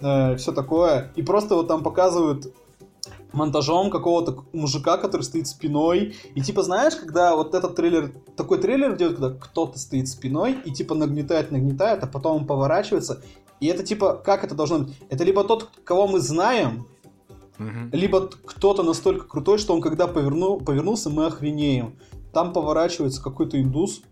[0.00, 1.12] э, все такое.
[1.16, 2.52] И просто вот там показывают
[3.32, 6.16] монтажом какого-то мужика, который стоит спиной.
[6.34, 10.72] И типа, знаешь, когда вот этот трейлер, такой трейлер делает, когда кто-то стоит спиной и
[10.72, 13.22] типа нагнетает, нагнетает, а потом он поворачивается.
[13.60, 14.96] И это типа, как это должно быть?
[15.08, 16.88] Это либо тот, кого мы знаем,
[17.58, 17.90] Угу.
[17.92, 21.98] Либо кто-то настолько крутой, что он когда повернул, повернулся, мы охренеем.
[22.32, 24.02] Там поворачивается какой-то индус.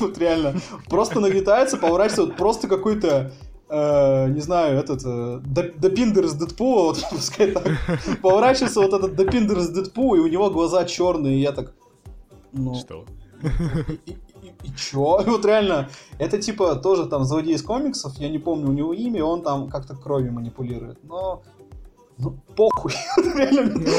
[0.00, 0.54] Вот реально.
[0.88, 3.32] Просто нагнетается, поворачивается просто какой-то
[3.68, 7.64] э, не знаю, этот э, Допиндер из Дэдпула, вот пускай так,
[8.22, 11.74] поворачивается вот этот Допиндер из Дэдпула, и у него глаза черные, и я так,
[12.52, 12.74] ну...
[12.74, 13.04] Что?
[13.42, 14.12] И, и,
[14.42, 15.22] и, и чё?
[15.26, 19.24] Вот реально, это типа тоже там злодей из комиксов, я не помню у него имя,
[19.24, 21.42] он там как-то кровью манипулирует, но
[22.24, 22.92] ну, похуй.
[23.16, 23.74] Реально.
[23.74, 23.84] Ну,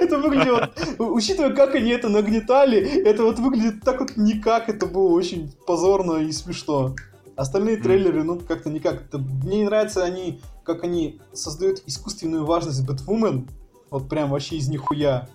[0.00, 5.12] это выглядит, учитывая, как они это нагнетали, это вот выглядит так вот никак, это было
[5.12, 6.94] очень позорно и смешно.
[7.36, 9.12] Остальные трейлеры, ну, как-то никак.
[9.12, 13.48] мне не нравится они, как они создают искусственную важность Бэтвумен,
[13.90, 15.28] вот прям вообще из нихуя.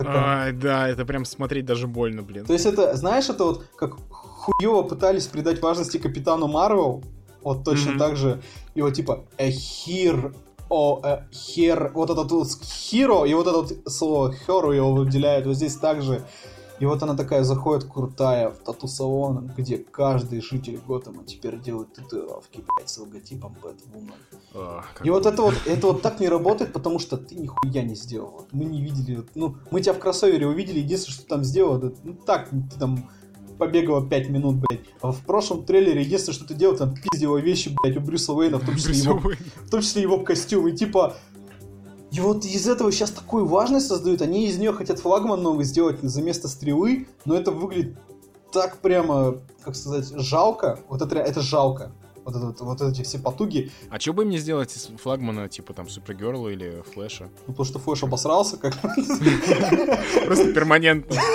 [0.00, 2.46] Ай, да, это прям смотреть даже больно, блин.
[2.46, 3.96] То есть это, знаешь, это вот как
[4.38, 7.02] хуево пытались придать важности Капитану Марвел,
[7.54, 7.98] вот точно mm-hmm.
[7.98, 8.42] так же.
[8.74, 10.34] Вот типа a hero,
[10.68, 15.46] о, a hero, вот этот вот hero, и вот это вот слово hero его выделяют.
[15.46, 16.24] Вот здесь также
[16.80, 22.62] И вот она такая заходит крутая в тату-салон, где каждый житель Готэма теперь делает татуировки,
[22.66, 24.12] блядь, с логотипом Бэтвумен.
[24.54, 27.96] А, И вот это вот, это вот так не работает, потому что ты нихуя не
[27.96, 28.46] сделал.
[28.52, 31.92] Мы не видели, ну, мы тебя в кроссовере увидели, единственное, что ты там сделал, это,
[32.04, 33.10] ну так, ты там
[33.58, 34.80] побегала 5 минут, блядь.
[35.00, 38.58] А в прошлом трейлере единственное, что ты делал, там пиздила вещи, блядь, у Брюса Уэйна,
[38.58, 40.68] в том числе его, в том числе его костюм.
[40.68, 41.16] И типа,
[42.10, 44.22] и вот из этого сейчас такую важность создают.
[44.22, 47.98] Они из нее хотят флагман новый сделать за место Стрелы, но это выглядит
[48.52, 50.80] так прямо, как сказать, жалко.
[50.88, 51.92] Вот это, это жалко.
[52.28, 53.70] Вот, это, вот, эти все потуги.
[53.88, 57.30] А что бы им не сделать из флагмана, типа там Супергерла или Флэша?
[57.46, 58.74] Ну, потому что Флэш обосрался, как...
[60.26, 61.16] Просто перманентно.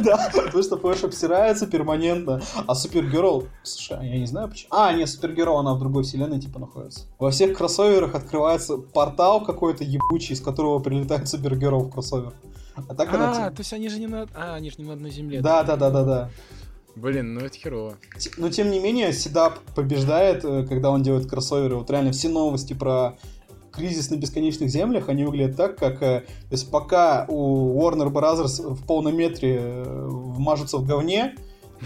[0.00, 2.40] Да, потому что Флэш обсирается перманентно.
[2.66, 3.46] А Супергерл...
[3.62, 4.68] Слушай, а я не знаю почему.
[4.72, 7.06] А, нет, Супергерл, она в другой вселенной типа находится.
[7.18, 12.32] Во всех кроссоверах открывается портал какой-то ебучий, из которого прилетает Супергерл в кроссовер.
[12.74, 13.46] А так она...
[13.46, 14.26] А, ти- то есть они же не на...
[14.34, 15.40] А, они же не на одной земле.
[15.40, 16.30] Да, да, да, да, да.
[17.00, 17.96] Блин, ну это херово.
[18.38, 21.76] Но тем не менее, Седап побеждает, э, когда он делает кроссоверы.
[21.76, 23.16] Вот реально все новости про
[23.70, 26.02] кризис на бесконечных землях, они выглядят так, как...
[26.02, 31.36] э, То есть пока у Warner Brothers в полном метре э, вмажутся в говне,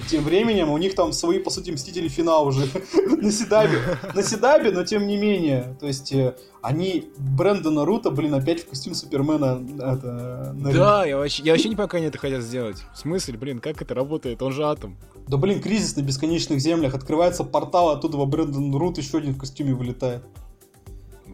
[0.08, 2.66] тем временем у них там свои, по сути, Мстители финал уже
[3.20, 3.78] на Седабе.
[4.14, 5.76] На Седабе, но тем не менее.
[5.80, 11.16] То есть э, они Брэндона Рута, блин, опять в костюм Супермена это, на- Да, я
[11.16, 12.82] вообще, я вообще не как они это хотят сделать.
[12.94, 14.42] В смысле, блин, как это работает?
[14.42, 14.96] Он же атом.
[15.28, 16.94] Да блин, кризис на бесконечных землях.
[16.94, 20.22] Открывается портал, оттуда Брэндон Рут еще один в костюме вылетает.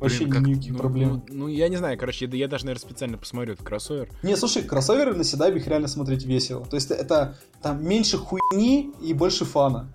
[0.01, 1.23] Вообще Блин, как- никаких ну, проблем.
[1.29, 4.09] Ну, ну, я не знаю, короче, я, я даже, наверное, специально посмотрю этот кроссовер.
[4.23, 6.65] Не, слушай, кроссоверы на Седабе их реально смотреть весело.
[6.65, 9.89] То есть это там меньше хуйни и больше фана.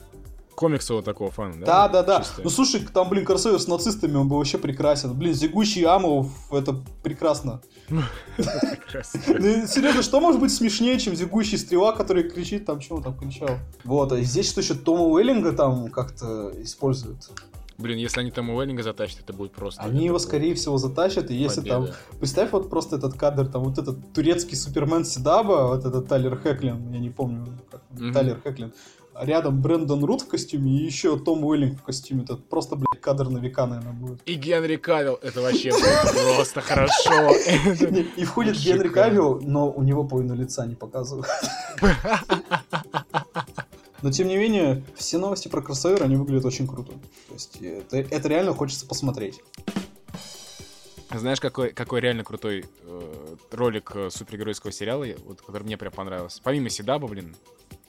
[0.55, 1.65] Комиксового такого фана, да?
[1.65, 2.19] Да, да, да.
[2.19, 2.41] Чисто.
[2.43, 5.13] Ну слушай, там, блин, кроссовер с нацистами, он был вообще прекрасен.
[5.13, 7.61] Блин, зигущий Амов, это прекрасно.
[7.89, 8.01] Ну,
[8.37, 13.49] серьезно, что может быть смешнее, чем зигущий стрела, который кричит там, чего там кричал?
[13.83, 17.31] Вот, а здесь что еще Тома Уэллинга там как-то используют.
[17.77, 19.81] Блин, если они там Уэллинга затащат, это будет просто...
[19.81, 21.83] Они его, будет скорее всего, затащат, и если там...
[21.83, 21.97] победа.
[22.19, 26.91] Представь вот просто этот кадр, там вот этот турецкий супермен Седаба, вот этот Тайлер Хэклин,
[26.91, 28.13] я не помню, как Мгм.
[28.13, 28.73] Тайлер Хэклин,
[29.13, 32.23] а рядом Брэндон Рут в костюме и еще Том Уэллинг в костюме.
[32.23, 34.21] Это просто, блядь, кадр на века, наверное, будет.
[34.25, 35.71] И Генри Кавилл, это вообще
[36.35, 37.31] просто хорошо.
[38.17, 38.89] И входит Генри.
[38.89, 41.27] Кавилл, но у него половину лица не показывают.
[44.03, 46.91] Но тем не менее, все новости про кроссовер, они выглядят очень круто.
[47.29, 49.39] То есть это, это реально хочется посмотреть.
[51.09, 56.41] Знаешь, какой, какой реально крутой э, ролик э, супергеройского сериала, вот, который мне прям понравился?
[56.43, 57.35] Помимо Седаба, блин,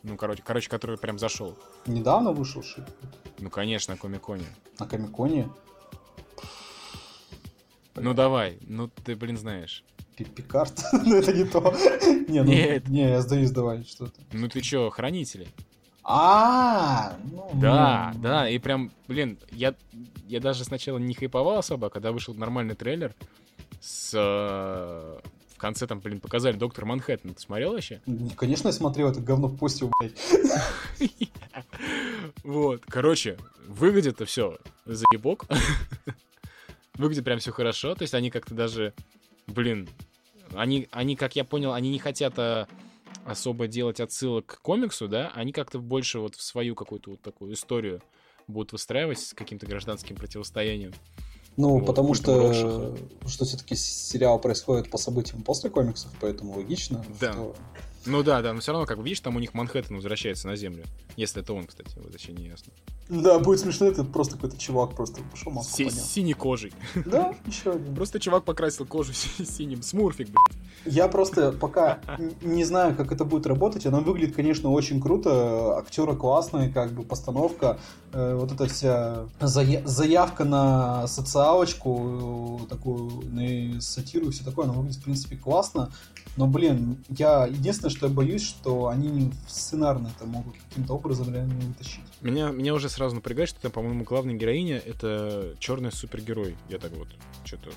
[0.02, 1.56] ну, короче, короче, который прям зашел.
[1.86, 2.84] Недавно вышел шип
[3.38, 4.44] Ну, конечно, на Комиконе.
[4.78, 5.48] на Комиконе.
[7.96, 9.82] Ну, давай, ну, ты, блин, знаешь.
[10.16, 11.74] Пи- Пикард, но это не то.
[12.28, 12.88] Не, ну, Нет.
[12.88, 15.48] не, я сдаюсь, давай, что то Ну, ты чё, Хранители?
[16.04, 19.74] А, ну, Да, ну, да, и прям, блин, я,
[20.26, 23.14] я даже сначала не хайповал особо, а когда вышел нормальный трейлер
[23.80, 24.12] с...
[24.14, 25.20] э,
[25.54, 27.34] в конце там, блин, показали Доктор Манхэттен.
[27.34, 28.02] Ты смотрел вообще?
[28.36, 30.12] Конечно, я смотрел это говно в постил, блядь.
[32.42, 35.46] Вот, короче, выглядит это все заебок.
[36.96, 37.94] Выглядит прям все хорошо.
[37.94, 38.92] То есть они как-то даже,
[39.46, 39.88] блин,
[40.54, 42.68] они, они, как я понял, они не хотят а,
[43.24, 45.32] особо делать отсылок к комиксу, да?
[45.34, 48.02] Они как-то больше вот в свою какую-то вот такую историю
[48.46, 50.92] будут выстраивать с каким-то гражданским противостоянием.
[51.56, 52.96] Ну, Вот, потому что,
[53.26, 57.32] что все-таки сериал происходит по событиям после комиксов, поэтому логично, Да.
[57.32, 57.56] что...
[58.06, 60.56] Ну да, да, но все равно, как бы видишь, там у них Манхэттен возвращается на
[60.56, 60.84] Землю.
[61.16, 62.72] Если это он, кстати, вот вообще не ясно.
[63.08, 66.04] Да, будет смешно, это просто какой-то чувак просто пошел маску Си- поднял.
[66.04, 66.72] синей кожей.
[67.06, 67.94] Да, еще один.
[67.94, 69.82] Просто чувак покрасил кожу си- синим.
[69.82, 70.62] Смурфик, блин.
[70.86, 72.00] Я просто пока
[72.42, 73.86] не знаю, как это будет работать.
[73.86, 75.76] Она выглядит, конечно, очень круто.
[75.78, 77.78] Актеры классные, как бы постановка.
[78.12, 84.64] Э, Вот эта вся зая- заявка на социалочку, э, такую, на сатиру и все такое,
[84.64, 85.90] она выглядит, в принципе, классно.
[86.36, 91.54] Но, блин, я единственное, что я боюсь, что они сценарно это могут каким-то образом реально
[91.54, 92.00] не вытащить.
[92.20, 96.56] Меня, меня уже сразу напрягает, что там, по-моему, главная героиня это черный супергерой.
[96.68, 97.08] Я так вот
[97.44, 97.70] что-то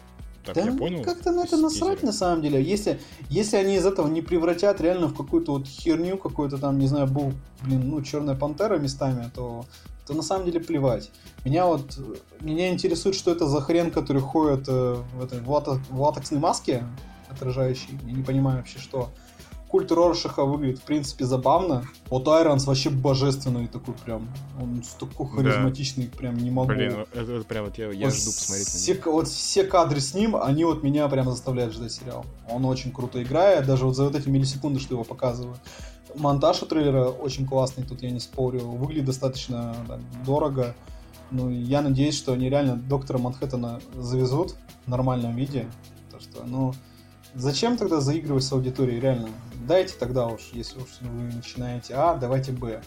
[0.47, 1.03] так да я понял.
[1.03, 2.63] как-то на это насрать на самом деле.
[2.63, 2.99] Если,
[3.30, 7.07] если они из этого не превратят реально в какую-то вот херню, какой-то там, не знаю,
[7.07, 9.65] был, блин, ну, черная пантера местами, то,
[10.05, 11.11] то на самом деле плевать.
[11.43, 11.99] Меня вот,
[12.39, 16.86] меня интересует, что это за хрен, который ходит э, в, этой, в латексной маске
[17.30, 17.99] отражающей.
[18.05, 19.09] Я не понимаю вообще, что.
[19.70, 21.84] Культ Роршаха выглядит, в принципе, забавно.
[22.09, 24.28] Вот Айронс вообще божественный такой прям.
[24.61, 26.18] Он такой харизматичный, да.
[26.18, 26.70] прям не могу.
[26.70, 29.11] Блин, это, это прям вот я, я вот жду посмотреть все, на него.
[29.11, 32.26] Вот все кадры с ним, они вот меня прямо заставляют ждать сериал.
[32.49, 35.59] Он очень круто играет, даже вот за вот эти миллисекунды, что его показывают.
[36.15, 38.61] Монтаж у трейлера очень классный, тут я не спорю.
[38.61, 40.76] Выглядит достаточно так, дорого.
[41.30, 44.55] Ну, я надеюсь, что они реально доктора Манхэттена завезут
[44.86, 45.68] в нормальном виде.
[46.09, 46.74] То, что, ну,
[47.36, 49.30] зачем тогда заигрывать с аудиторией, реально?
[49.68, 52.82] Дайте тогда уж, если уж вы начинаете А, давайте Б.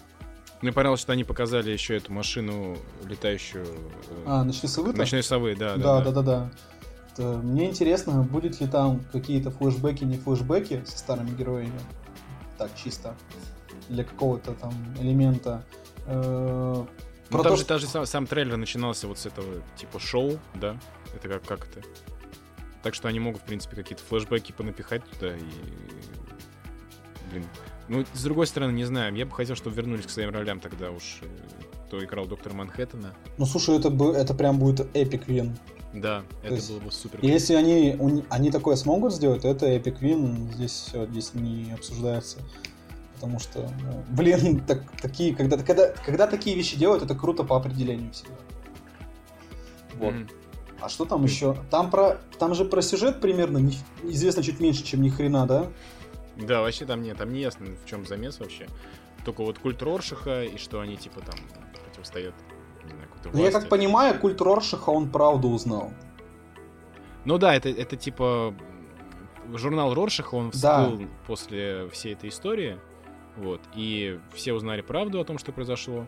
[0.62, 3.64] Мне понравилось, что они показали еще эту машину летающую.
[3.64, 4.93] Э, а, ночной совы?
[4.95, 5.76] Ночной совы, да.
[5.76, 6.51] Да, да, да, да.
[7.16, 7.24] да.
[7.39, 11.81] Мне интересно, будет ли там какие-то флешбеки, не флешбеки со старыми героями.
[12.57, 13.14] Так, чисто.
[13.89, 15.62] Для какого-то там элемента.
[16.07, 16.85] Э,
[17.31, 17.74] ну, там то, же что...
[17.74, 20.78] даже сам, сам трейлер начинался вот с этого типа шоу, да?
[21.14, 21.87] Это как, как это?
[22.83, 25.43] Так что они могут, в принципе, какие-то флешбеки понапихать туда и...
[27.31, 27.45] Блин.
[27.89, 30.91] Ну, с другой стороны, не знаю, я бы хотел, чтобы вернулись к своим ролям тогда
[30.91, 31.26] уж, э,
[31.87, 33.14] кто играл доктора Манхэттена.
[33.37, 35.57] Ну, слушай, это, бы, это прям будет эпик вин.
[35.93, 37.18] Да, то это есть, было бы супер.
[37.20, 42.39] Если они, они такое смогут сделать, то это эпик вин, здесь все, здесь не обсуждается
[43.20, 47.55] потому что, ну, блин, так, такие, когда, когда, когда такие вещи делают, это круто по
[47.57, 48.35] определению всегда.
[49.99, 50.14] Вот.
[50.14, 50.31] Mm-hmm.
[50.81, 51.55] А что там еще?
[51.70, 55.66] Там про, там же про сюжет примерно не, известно чуть меньше, чем ни хрена, да?
[56.47, 58.66] Да, вообще там нет, там не ясно, в чем замес вообще.
[59.24, 61.38] Только вот культ Роршиха и что они типа там
[61.84, 62.34] противостоят.
[62.84, 65.93] Не знаю, ну, я как понимаю, культ Роршиха он правду узнал.
[67.24, 68.55] Ну да, это, это типа
[69.55, 71.05] журнал Роршиха, он всплыл да.
[71.26, 72.78] после всей этой истории.
[73.36, 73.61] Вот.
[73.74, 76.07] И все узнали правду о том, что произошло.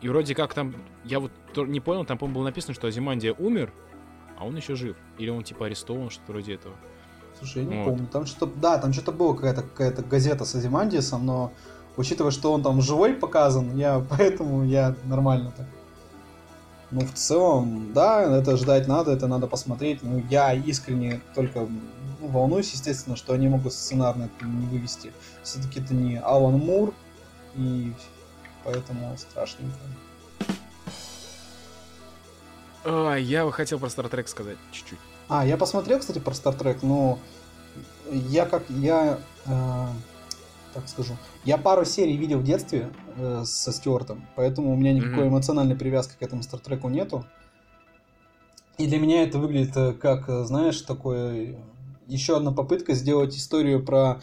[0.00, 3.72] И вроде как там, я вот не понял, там, по-моему, было написано, что Азимандия умер,
[4.36, 4.96] а он еще жив.
[5.18, 6.76] Или он типа арестован, что-то вроде этого.
[7.42, 7.90] Слушай, я не вот.
[7.90, 8.06] помню.
[8.06, 11.52] Там что-то, да, там что-то было какая-то какая газета с Азимандиесом, но
[11.96, 15.66] учитывая, что он там живой показан, я поэтому я нормально так.
[16.92, 20.02] Ну, в целом, да, это ждать надо, это надо посмотреть.
[20.02, 21.66] Ну, я искренне только
[22.20, 25.12] ну, волнуюсь, естественно, что они могут сценарно это не вывести.
[25.42, 26.94] Все-таки это не Алан Мур,
[27.56, 27.92] и
[28.62, 29.78] поэтому страшненько.
[32.84, 34.98] А, я бы хотел про Стартрек сказать чуть-чуть.
[35.28, 37.18] А, я посмотрел, кстати, про Стартрек, но
[38.10, 39.86] я как я э,
[40.72, 45.24] так скажу, я пару серий видел в детстве э, со Стюартом, поэтому у меня никакой
[45.24, 45.28] mm-hmm.
[45.28, 47.24] эмоциональной привязки к этому Стартреку нету.
[48.78, 51.58] И для меня это выглядит э, как, э, знаешь, такое
[52.06, 54.22] еще одна попытка сделать историю про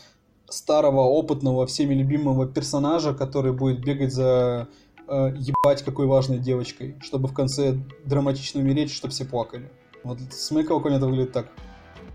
[0.50, 4.68] старого, опытного, всеми любимого персонажа, который будет бегать за
[5.10, 9.72] э, ебать какой важной девочкой, чтобы в конце драматично умереть, чтобы все плакали.
[10.04, 11.52] Вот с моей колокольни это выглядит так.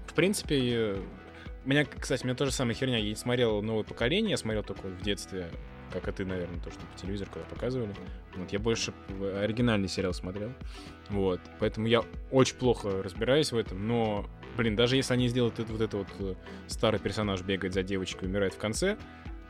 [0.07, 0.97] В принципе,
[1.65, 2.99] меня, кстати, у меня тоже самая херня.
[2.99, 5.51] Я не смотрел новое поколение, я смотрел только в детстве,
[5.93, 7.95] как и ты, наверное, то, что по телевизору когда показывали.
[8.37, 8.93] Вот, я больше
[9.41, 10.53] оригинальный сериал смотрел.
[11.11, 11.41] Вот.
[11.59, 14.27] Поэтому я очень плохо разбираюсь в этом, но
[14.57, 16.35] блин, даже если они сделают это, вот это вот э,
[16.69, 18.97] старый персонаж бегает за девочкой умирает в конце,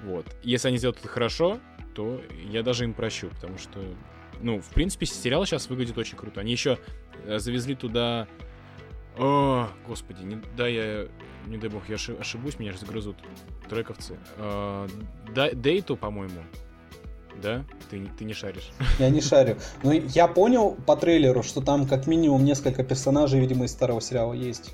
[0.02, 1.60] вот, если они сделают это хорошо,
[1.94, 2.20] то
[2.50, 3.80] я даже им прощу, потому что,
[4.40, 6.40] ну, в принципе, сериал сейчас выглядит очень круто.
[6.40, 6.78] Они еще
[7.24, 8.26] э, завезли туда...
[9.16, 11.06] О, господи, не, да, я...
[11.46, 13.16] Не дай бог, я ошибусь, меня же загрызут
[13.68, 14.16] трековцы.
[14.38, 14.88] А,
[15.54, 16.40] Дейту, по-моему,
[17.42, 17.64] да?
[17.90, 18.70] Ты, ты не шаришь.
[18.98, 19.58] Я не шарю.
[19.82, 24.32] Но я понял по трейлеру, что там как минимум несколько персонажей, видимо, из старого сериала
[24.32, 24.72] есть.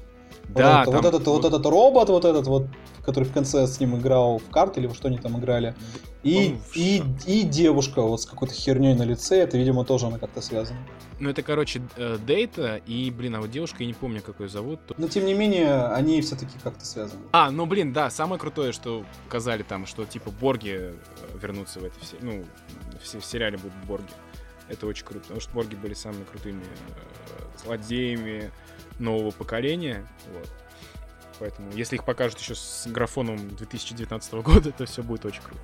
[0.55, 1.03] Да, вот, там...
[1.03, 2.66] вот, этот, вот этот робот, вот этот вот,
[3.05, 5.74] который в конце с ним играл в карты или во что они там играли.
[6.22, 10.42] И, и, и девушка вот с какой-то херней на лице, это, видимо, тоже она как-то
[10.42, 10.78] связана.
[11.18, 14.48] Ну, это, короче, э, Дейта, и, блин, а вот девушка, я не помню, как ее
[14.48, 14.80] зовут.
[14.98, 17.22] Но, тем не менее, они все-таки как-то связаны.
[17.32, 20.94] А, ну, блин, да, самое крутое, что показали там, что, типа, Борги э,
[21.40, 22.44] вернутся в этой все, ну,
[23.03, 24.12] в, в сериале будут Борги.
[24.68, 28.51] Это очень круто, потому что Борги были самыми крутыми э, злодеями,
[29.01, 30.07] нового поколения.
[30.32, 30.48] Вот.
[31.38, 35.62] Поэтому, если их покажут еще с графоном 2019 года, то все будет очень круто.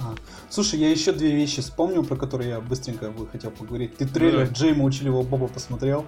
[0.00, 0.14] А.
[0.50, 3.96] Слушай, я еще две вещи вспомнил, про которые я быстренько бы хотел поговорить.
[3.96, 4.52] Ты трейлер да.
[4.52, 6.06] Джейма Училева Боба посмотрел?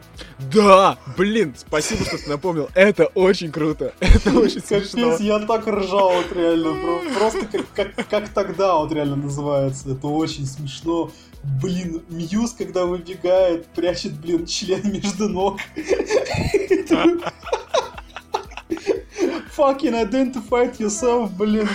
[0.53, 0.99] Да!
[1.16, 2.68] Блин, спасибо, что ты напомнил.
[2.74, 3.94] Это очень круто.
[4.01, 5.16] Это очень смешно.
[5.18, 6.76] я так ржал, вот реально.
[7.18, 9.90] Просто как, как, как тогда вот реально называется.
[9.90, 11.11] Это очень смешно.
[11.62, 15.59] Блин, Мьюз, когда выбегает, прячет, блин, член между ног.
[19.57, 21.68] Fucking identified yourself, блин.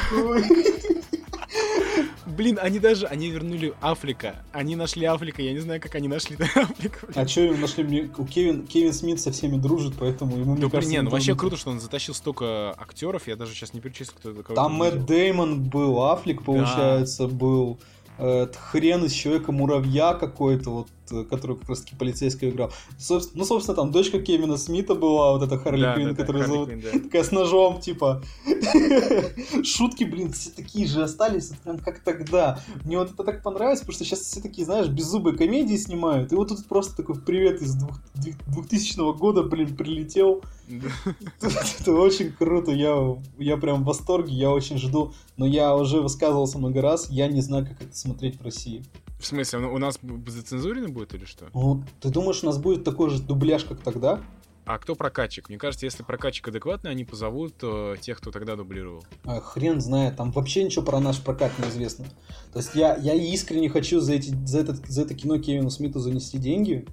[2.26, 4.38] Блин, они даже, они вернули Африка.
[4.53, 7.07] Они нашли Африка, я не знаю, как они нашли Африку.
[7.14, 7.84] А что им нашли?
[7.84, 11.36] Мне- У Кевин, Кевин Смит со всеми дружит, поэтому ему, мне кажется, не, ну вообще
[11.36, 15.05] круто, что он затащил столько актеров, я даже сейчас не перечислил, кто это Там Мэтт.
[15.05, 17.78] Деймон был, Аффлек, получается, был.
[18.24, 22.72] Э, хрен из Человека-муравья какой-то, вот, э, который как раз таки полицейского играл.
[22.99, 26.43] Собс- ну, собственно, там дочка Кевина Смита была, вот эта Харли Да, Квинн, да, которую
[26.43, 26.99] Харли зовут Квинн, да.
[27.04, 28.22] такая с ножом, типа.
[29.64, 32.60] Шутки, блин, все такие же остались, вот прям как тогда.
[32.84, 36.36] Мне вот это так понравилось, потому что сейчас все такие, знаешь, беззубые комедии снимают, и
[36.36, 40.41] вот тут просто такой привет из двух- двух- 2000 года, блин, прилетел.
[41.41, 46.58] Это очень круто, я, я прям в восторге, я очень жду, но я уже высказывался
[46.58, 48.84] много раз, я не знаю, как это смотреть в России.
[49.24, 49.97] В смысле, у нас
[50.28, 51.45] зацензурено будет или что?
[51.53, 54.19] Ну, ты думаешь, у нас будет такой же дубляж, как тогда?
[54.65, 55.47] А кто прокатчик?
[55.47, 59.05] Мне кажется, если прокатчик адекватный, они позовут э, тех, кто тогда дублировал.
[59.24, 62.03] А, хрен знает, там вообще ничего про наш прокат не известно.
[62.51, 65.99] То есть я, я искренне хочу за, эти, за, этот, за это кино Кевину Смиту
[65.99, 66.86] занести деньги,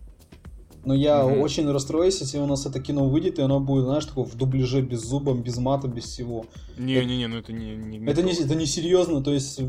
[0.85, 1.41] но я Мгм.
[1.41, 4.83] очень расстроюсь, если у нас это кино выйдет, и оно будет, знаешь, такое в дубляже,
[4.83, 6.47] без зубом, без мата, без всего.
[6.79, 7.75] Не-не-не, ну это не...
[7.75, 9.61] не Это не, это не серьезно, то есть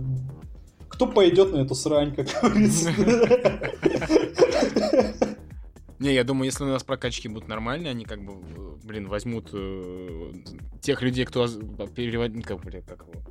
[0.92, 2.92] кто пойдет на эту срань, как говорится.
[6.00, 9.50] Не, я думаю, если у нас прокачки будут нормальные, они как бы, э, блин, возьмут
[9.54, 10.32] э,
[10.82, 11.48] тех людей, кто
[11.96, 12.42] переводил...
[12.42, 13.22] Как, бля, как его?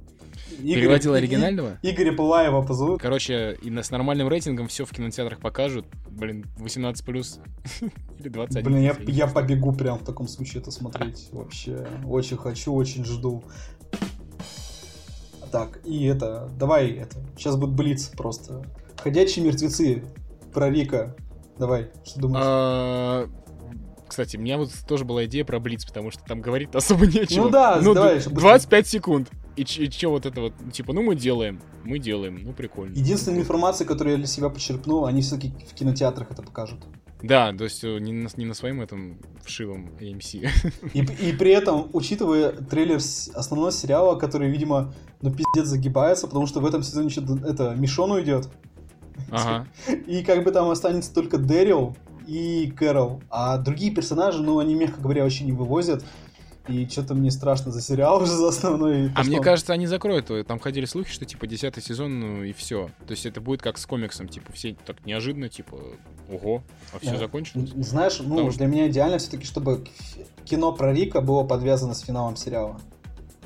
[0.60, 1.78] Игоря- Переводил И- оригинального?
[1.82, 3.00] Игоря Пылаева позовут.
[3.02, 5.84] Короче, и на- с нормальным рейтингом все в кинотеатрах покажут.
[6.08, 7.40] Блин, 18 плюс
[8.20, 8.64] или 21.
[8.72, 11.28] Блин, я, я побегу прям в таком случае это смотреть.
[11.32, 13.42] Вообще, очень хочу, очень жду.
[15.50, 18.62] Так, и это, давай это, сейчас будет блиц просто.
[18.98, 20.04] Ходячие мертвецы
[20.52, 21.16] про Рика.
[21.58, 22.44] Давай, что думаешь?
[22.46, 23.28] А,
[24.06, 27.44] Кстати, у меня вот тоже была идея про Блиц, потому что там говорить особо нечего.
[27.44, 29.30] Ну да, давай, д- чтобы 25 секунд.
[29.56, 32.94] И, и чё вот это вот, типа, ну мы делаем, мы делаем, ну прикольно.
[32.94, 36.80] Единственная информация, которую я для себя почерпнул, они все-таки в кинотеатрах это покажут.
[37.22, 40.48] Да, то есть э, не на, не на своем этом вшивом AMC.
[40.94, 43.00] И, и при этом, учитывая трейлер
[43.34, 48.12] основного сериала, который, видимо, ну пиздец загибается, потому что в этом сезоне что-то это Мишон
[48.12, 48.48] уйдет.
[49.30, 49.66] Ага.
[50.06, 51.96] И как бы там останется только Дэрил
[52.26, 53.22] и Кэрол.
[53.28, 56.04] А другие персонажи, ну, они, мягко говоря, вообще не вывозят.
[56.68, 59.10] И что-то мне страшно за сериал уже за основной.
[59.14, 60.42] А мне кажется, они закроют его.
[60.44, 62.90] Там ходили слухи, что типа десятый сезон, ну и все.
[63.06, 65.78] То есть это будет как с комиксом, типа, все так неожиданно, типа,
[66.30, 67.18] ого, а все Да.
[67.18, 67.70] закончилось.
[67.76, 69.86] Знаешь, ну, Потому что- для меня идеально все-таки, чтобы
[70.44, 72.80] кино про Рика было подвязано с финалом сериала.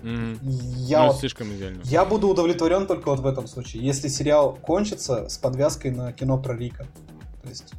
[0.02, 0.38] Мгм.
[0.42, 1.80] Я, Ну, вот- слишком идеально.
[1.84, 6.36] я буду удовлетворен только вот в этом случае, если сериал кончится с подвязкой на кино
[6.36, 6.86] про Рика.
[7.42, 7.72] То есть...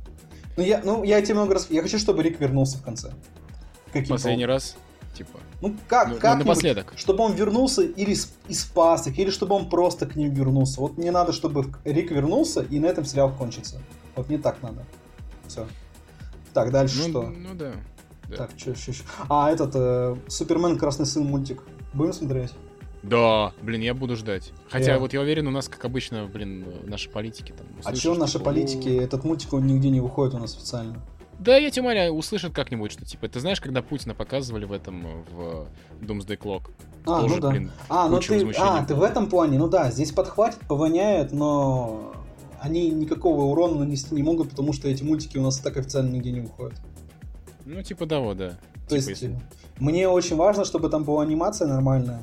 [0.57, 1.67] Ну, я, ну, я тебе много раз...
[1.69, 3.11] Я хочу, чтобы Рик вернулся в конце.
[3.87, 4.75] Каким-то Последний раз,
[5.15, 6.93] типа, Ну как, ну, как напоследок.
[6.95, 8.15] Чтобы он вернулся или
[8.47, 10.81] и спас их, или чтобы он просто к ним вернулся.
[10.81, 13.81] Вот мне надо, чтобы Рик вернулся, и на этом сериал кончится.
[14.15, 14.85] Вот мне так надо.
[15.47, 15.65] Все.
[16.53, 17.21] Так, дальше Ну, что?
[17.23, 17.73] ну да.
[18.29, 18.35] да.
[18.37, 18.93] Так, что еще?
[19.29, 21.63] А, этот, э, Супермен Красный Сын мультик.
[21.93, 22.51] Будем смотреть?
[23.03, 24.51] Да, блин, я буду ждать.
[24.69, 27.99] Хотя Я- вот я уверен, у нас, как обычно, блин, наши политики там а услышат,
[27.99, 28.89] что наши типа, политики?
[28.89, 30.99] Этот мультик, он нигде не выходит у нас официально.
[31.39, 35.23] Да, я тебе умоляю, услышат как-нибудь, что типа, ты знаешь, когда Путина показывали в этом,
[35.31, 35.67] в
[36.01, 36.71] Doomsday Clock?
[37.05, 37.49] А, тоже, ну да.
[37.51, 42.13] блин, А, ну ты, а, ты в этом плане, ну да, здесь подхватит, повоняет, но
[42.61, 46.31] они никакого урона нанести не могут, потому что эти мультики у нас так официально нигде
[46.31, 46.79] не выходят.
[47.65, 48.49] Ну, типа того, да.
[48.49, 48.55] То
[48.89, 49.39] Типа, есть если-
[49.77, 52.21] мне очень важно, чтобы там была анимация нормальная,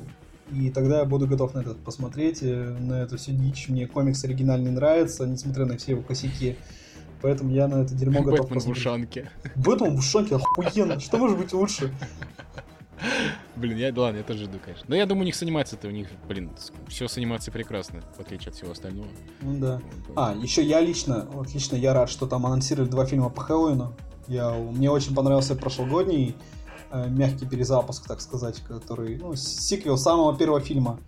[0.51, 3.69] и тогда я буду готов на это посмотреть, э, на эту всю дичь.
[3.69, 6.57] Мне комикс оригинальный нравится, несмотря на все его косяки.
[7.23, 9.31] Поэтому я на это дерьмо готов Бэтмен в ушанке.
[9.55, 10.99] Бэтмен в ушанке охуенно.
[10.99, 11.89] Что может быть лучше?
[13.55, 14.85] Блин, я, да ладно, я тоже жду, конечно.
[14.89, 16.51] Но я думаю, у них с анимацией-то, у них, блин,
[16.89, 19.07] все с анимацией прекрасно, в отличие от всего остального.
[19.41, 19.81] Ну да.
[20.17, 23.93] А, еще я лично, вот лично я рад, что там анонсировали два фильма по Хэллоуину.
[24.27, 26.35] Я, мне очень понравился прошлогодний
[26.91, 30.99] э, мягкий перезапуск, так сказать, который, ну, сиквел самого первого фильма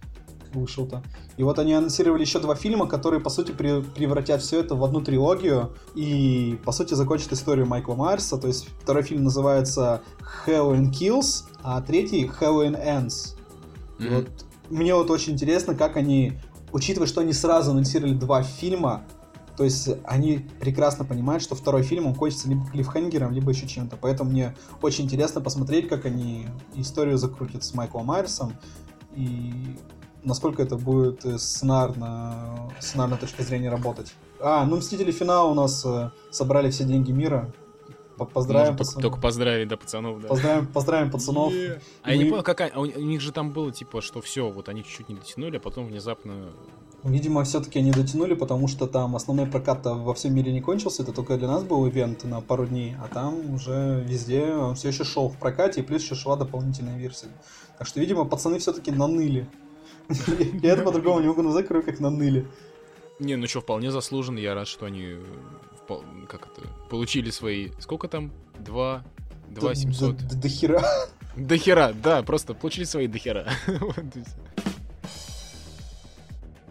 [0.60, 1.04] вышел-то.
[1.38, 4.84] И вот они анонсировали еще два фильма, которые, по сути, при- превратят все это в
[4.84, 8.38] одну трилогию и, по сути, закончат историю Майкла Майерса.
[8.38, 10.02] То есть второй фильм называется
[10.46, 13.36] Halloween Kills, а третий Halloween Ends.
[14.00, 14.16] И Мгм.
[14.16, 14.30] вот
[14.70, 16.34] мне вот очень интересно, как они,
[16.72, 19.04] учитывая, что они сразу анонсировали два фильма,
[19.58, 23.96] то есть они прекрасно понимают, что второй фильм, он кончится либо клиффхенгером, либо еще чем-то.
[23.96, 28.52] Поэтому мне очень интересно посмотреть, как они историю закрутят с Майклом Майерсом
[29.16, 29.78] и
[30.26, 34.14] насколько это будет э, сценарно, сценарной точки зрения работать.
[34.42, 37.52] А, ну Мстители финал у нас э, собрали все деньги мира.
[38.18, 39.02] По- Поздравим, только, пацаны.
[39.02, 40.28] только поздравить, да, пацанов, да.
[40.30, 41.54] Поздравим, поздравим пацанов.
[41.54, 41.82] Е.
[42.02, 42.72] А И я не мы- понял, какая...
[42.74, 45.58] а у, у них же там было, типа, что все, вот они чуть-чуть не дотянули,
[45.58, 46.50] а потом внезапно
[47.04, 51.12] Видимо, все-таки они дотянули, потому что там основной прокат во всем мире не кончился, это
[51.12, 55.04] только для нас был ивент на пару дней, а там уже везде он все еще
[55.04, 57.28] шел в прокате, и плюс еще шла дополнительная версия.
[57.78, 59.48] Так что, видимо, пацаны все-таки наныли.
[60.62, 62.46] Я это по-другому не могу назвать, кроме как наныли.
[63.20, 64.40] Не, ну что, вполне заслуженно.
[64.40, 65.18] Я рад, что они
[66.28, 67.70] как это, получили свои...
[67.80, 68.32] Сколько там?
[68.60, 69.04] Два...
[69.48, 70.18] Два семьсот?
[70.18, 70.82] До хера.
[71.38, 73.46] До хера, да, просто получили свои до хера.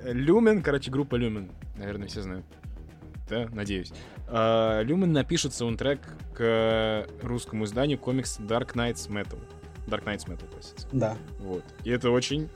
[0.04, 2.44] Люмен, короче, группа Люмен, наверное, все знают.
[3.28, 3.92] Да, надеюсь.
[4.26, 6.00] А, Люмен напишет саундтрек
[6.34, 9.38] к русскому изданию комикс Dark Knights Metal.
[9.86, 10.88] Dark Knights Metal, простите.
[10.92, 11.16] Да.
[11.38, 11.64] Вот.
[11.84, 12.48] И это очень...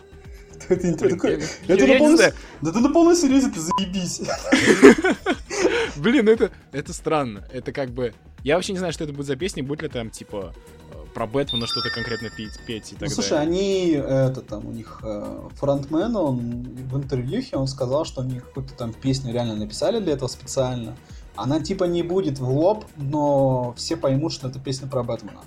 [0.69, 4.23] Это, это, на полной, да ты на полной серьезе, ты заебись.
[5.97, 7.45] Блин, это, это странно.
[7.53, 8.15] Это как бы...
[8.45, 10.55] Я вообще не знаю, что это будет за песня, будет ли там, типа,
[11.15, 13.49] про Бэтмена что-то конкретно петь, петь и так ну, слушай, далее.
[13.49, 18.75] они, это там, у них э, фронтмен, он в интервьюхе, он сказал, что они какую-то
[18.75, 20.97] там песню реально написали для этого специально.
[21.35, 25.41] Она типа не будет в лоб, но все поймут, что это песня про Бэтмена.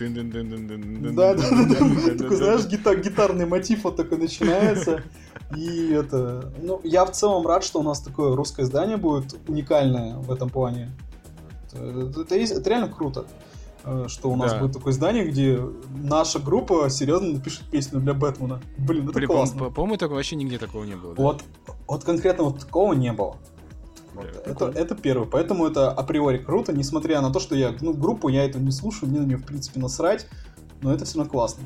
[0.00, 2.14] Да, да, да.
[2.16, 5.02] Такой, знаешь, гитарный мотив вот такой начинается.
[5.56, 6.52] И это...
[6.62, 10.48] Ну, я в целом рад, что у нас такое русское издание будет уникальное в этом
[10.48, 10.90] плане.
[11.72, 12.36] Это,
[12.68, 13.26] реально круто.
[14.08, 15.58] Что у нас будет такое здание, где
[16.02, 18.60] наша группа серьезно напишет песню для Бэтмена.
[18.76, 19.70] Блин, это классно.
[19.70, 21.14] По-моему, такого вообще нигде такого не было.
[21.14, 21.42] Вот,
[21.88, 23.38] вот конкретно вот такого не было.
[24.20, 25.26] Вот, это, это первое.
[25.26, 29.10] Поэтому это априори круто, несмотря на то, что я, ну, группу я это не слушаю,
[29.10, 30.26] мне на нее, в принципе, насрать,
[30.82, 31.64] но это все равно классно.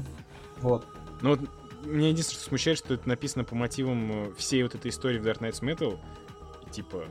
[0.60, 0.86] Вот.
[1.22, 1.40] Ну вот,
[1.86, 5.26] меня единственное, что смущает, что это написано по мотивам э, всей вот этой истории в
[5.26, 5.98] Dark Knights Metal.
[6.66, 7.04] И, типа,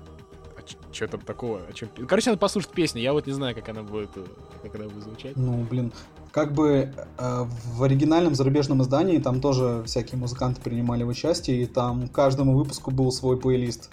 [0.91, 1.61] что там такого?
[1.68, 1.90] О чем...
[2.07, 3.02] Короче, надо послушать песню.
[3.02, 4.26] Я вот не знаю, как она будет, э,
[4.61, 5.36] как она будет звучать.
[5.36, 5.91] Ну, блин,
[6.32, 7.45] как бы э,
[7.76, 13.11] в оригинальном зарубежном издании там тоже всякие музыканты принимали участие, и там каждому выпуску был
[13.11, 13.90] свой плейлист.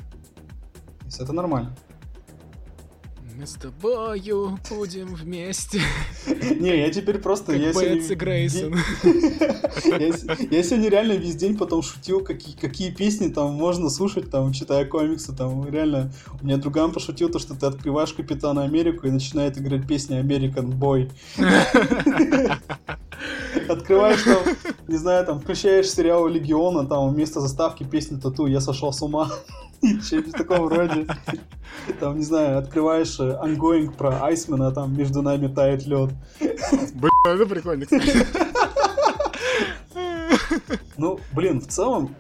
[1.11, 1.75] Есть это нормально.
[3.37, 5.81] Мы с тобою будем вместе.
[6.29, 7.53] Не, я теперь просто...
[7.53, 8.15] Как я сегодня...
[8.15, 8.75] Грейсон.
[10.51, 14.85] Я сегодня реально весь день потом шутил, какие, какие песни там можно слушать, там, читая
[14.85, 16.13] комиксы, там, реально...
[16.41, 20.71] У меня друган пошутил то, что ты открываешь Капитана Америку и начинает играть песни American
[20.79, 21.11] Boy.
[23.69, 24.43] Открываешь там,
[24.89, 29.31] не знаю, там, включаешь сериал Легиона, там, вместо заставки песни Тату «Я сошел с ума».
[30.03, 31.07] Что-нибудь в таком роде.
[32.01, 36.11] Там, не знаю, открываешь ongoing про Айсмена, а там между нами тает лед.
[36.39, 38.27] Блин, это прикольно, кстати.
[40.97, 42.15] Ну, блин, в целом,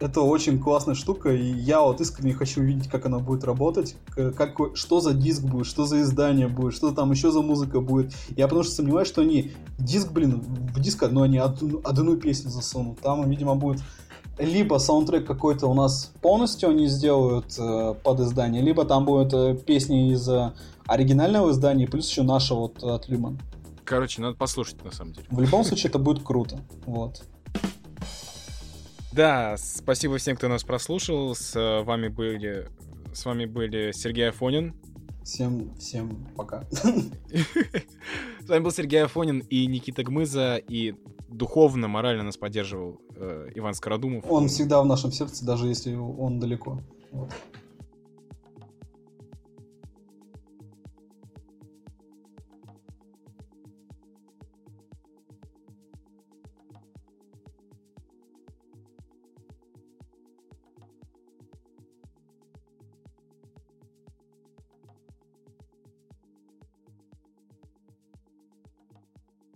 [0.00, 4.56] это очень классная штука, и я вот искренне хочу увидеть, как она будет работать, как,
[4.74, 8.14] что за диск будет, что за издание будет, что там еще за музыка будет.
[8.36, 12.50] Я потому что сомневаюсь, что они диск, блин, в диск одну они одну, одну песню
[12.50, 13.00] засунут.
[13.00, 13.82] Там, видимо, будет
[14.38, 19.54] либо саундтрек какой-то у нас полностью они сделают э, под издание, либо там будут э,
[19.54, 20.52] песни из э,
[20.86, 23.38] оригинального издания, плюс еще нашего вот от Люман.
[23.84, 25.26] Короче, надо послушать на самом деле.
[25.30, 26.60] В любом случае это будет круто.
[26.86, 27.22] Вот.
[29.12, 31.34] Да, спасибо всем, кто нас прослушал.
[31.34, 32.68] С э, вами были,
[33.12, 34.74] с вами были Сергей Афонин.
[35.24, 36.64] Всем, всем пока.
[36.72, 40.94] С вами был Сергей Афонин и Никита Гмыза, и
[41.28, 44.24] духовно, морально нас поддерживал э, Иван Скородумов.
[44.28, 46.80] Он всегда в нашем сердце, даже если он далеко.
[47.12, 47.30] Вот.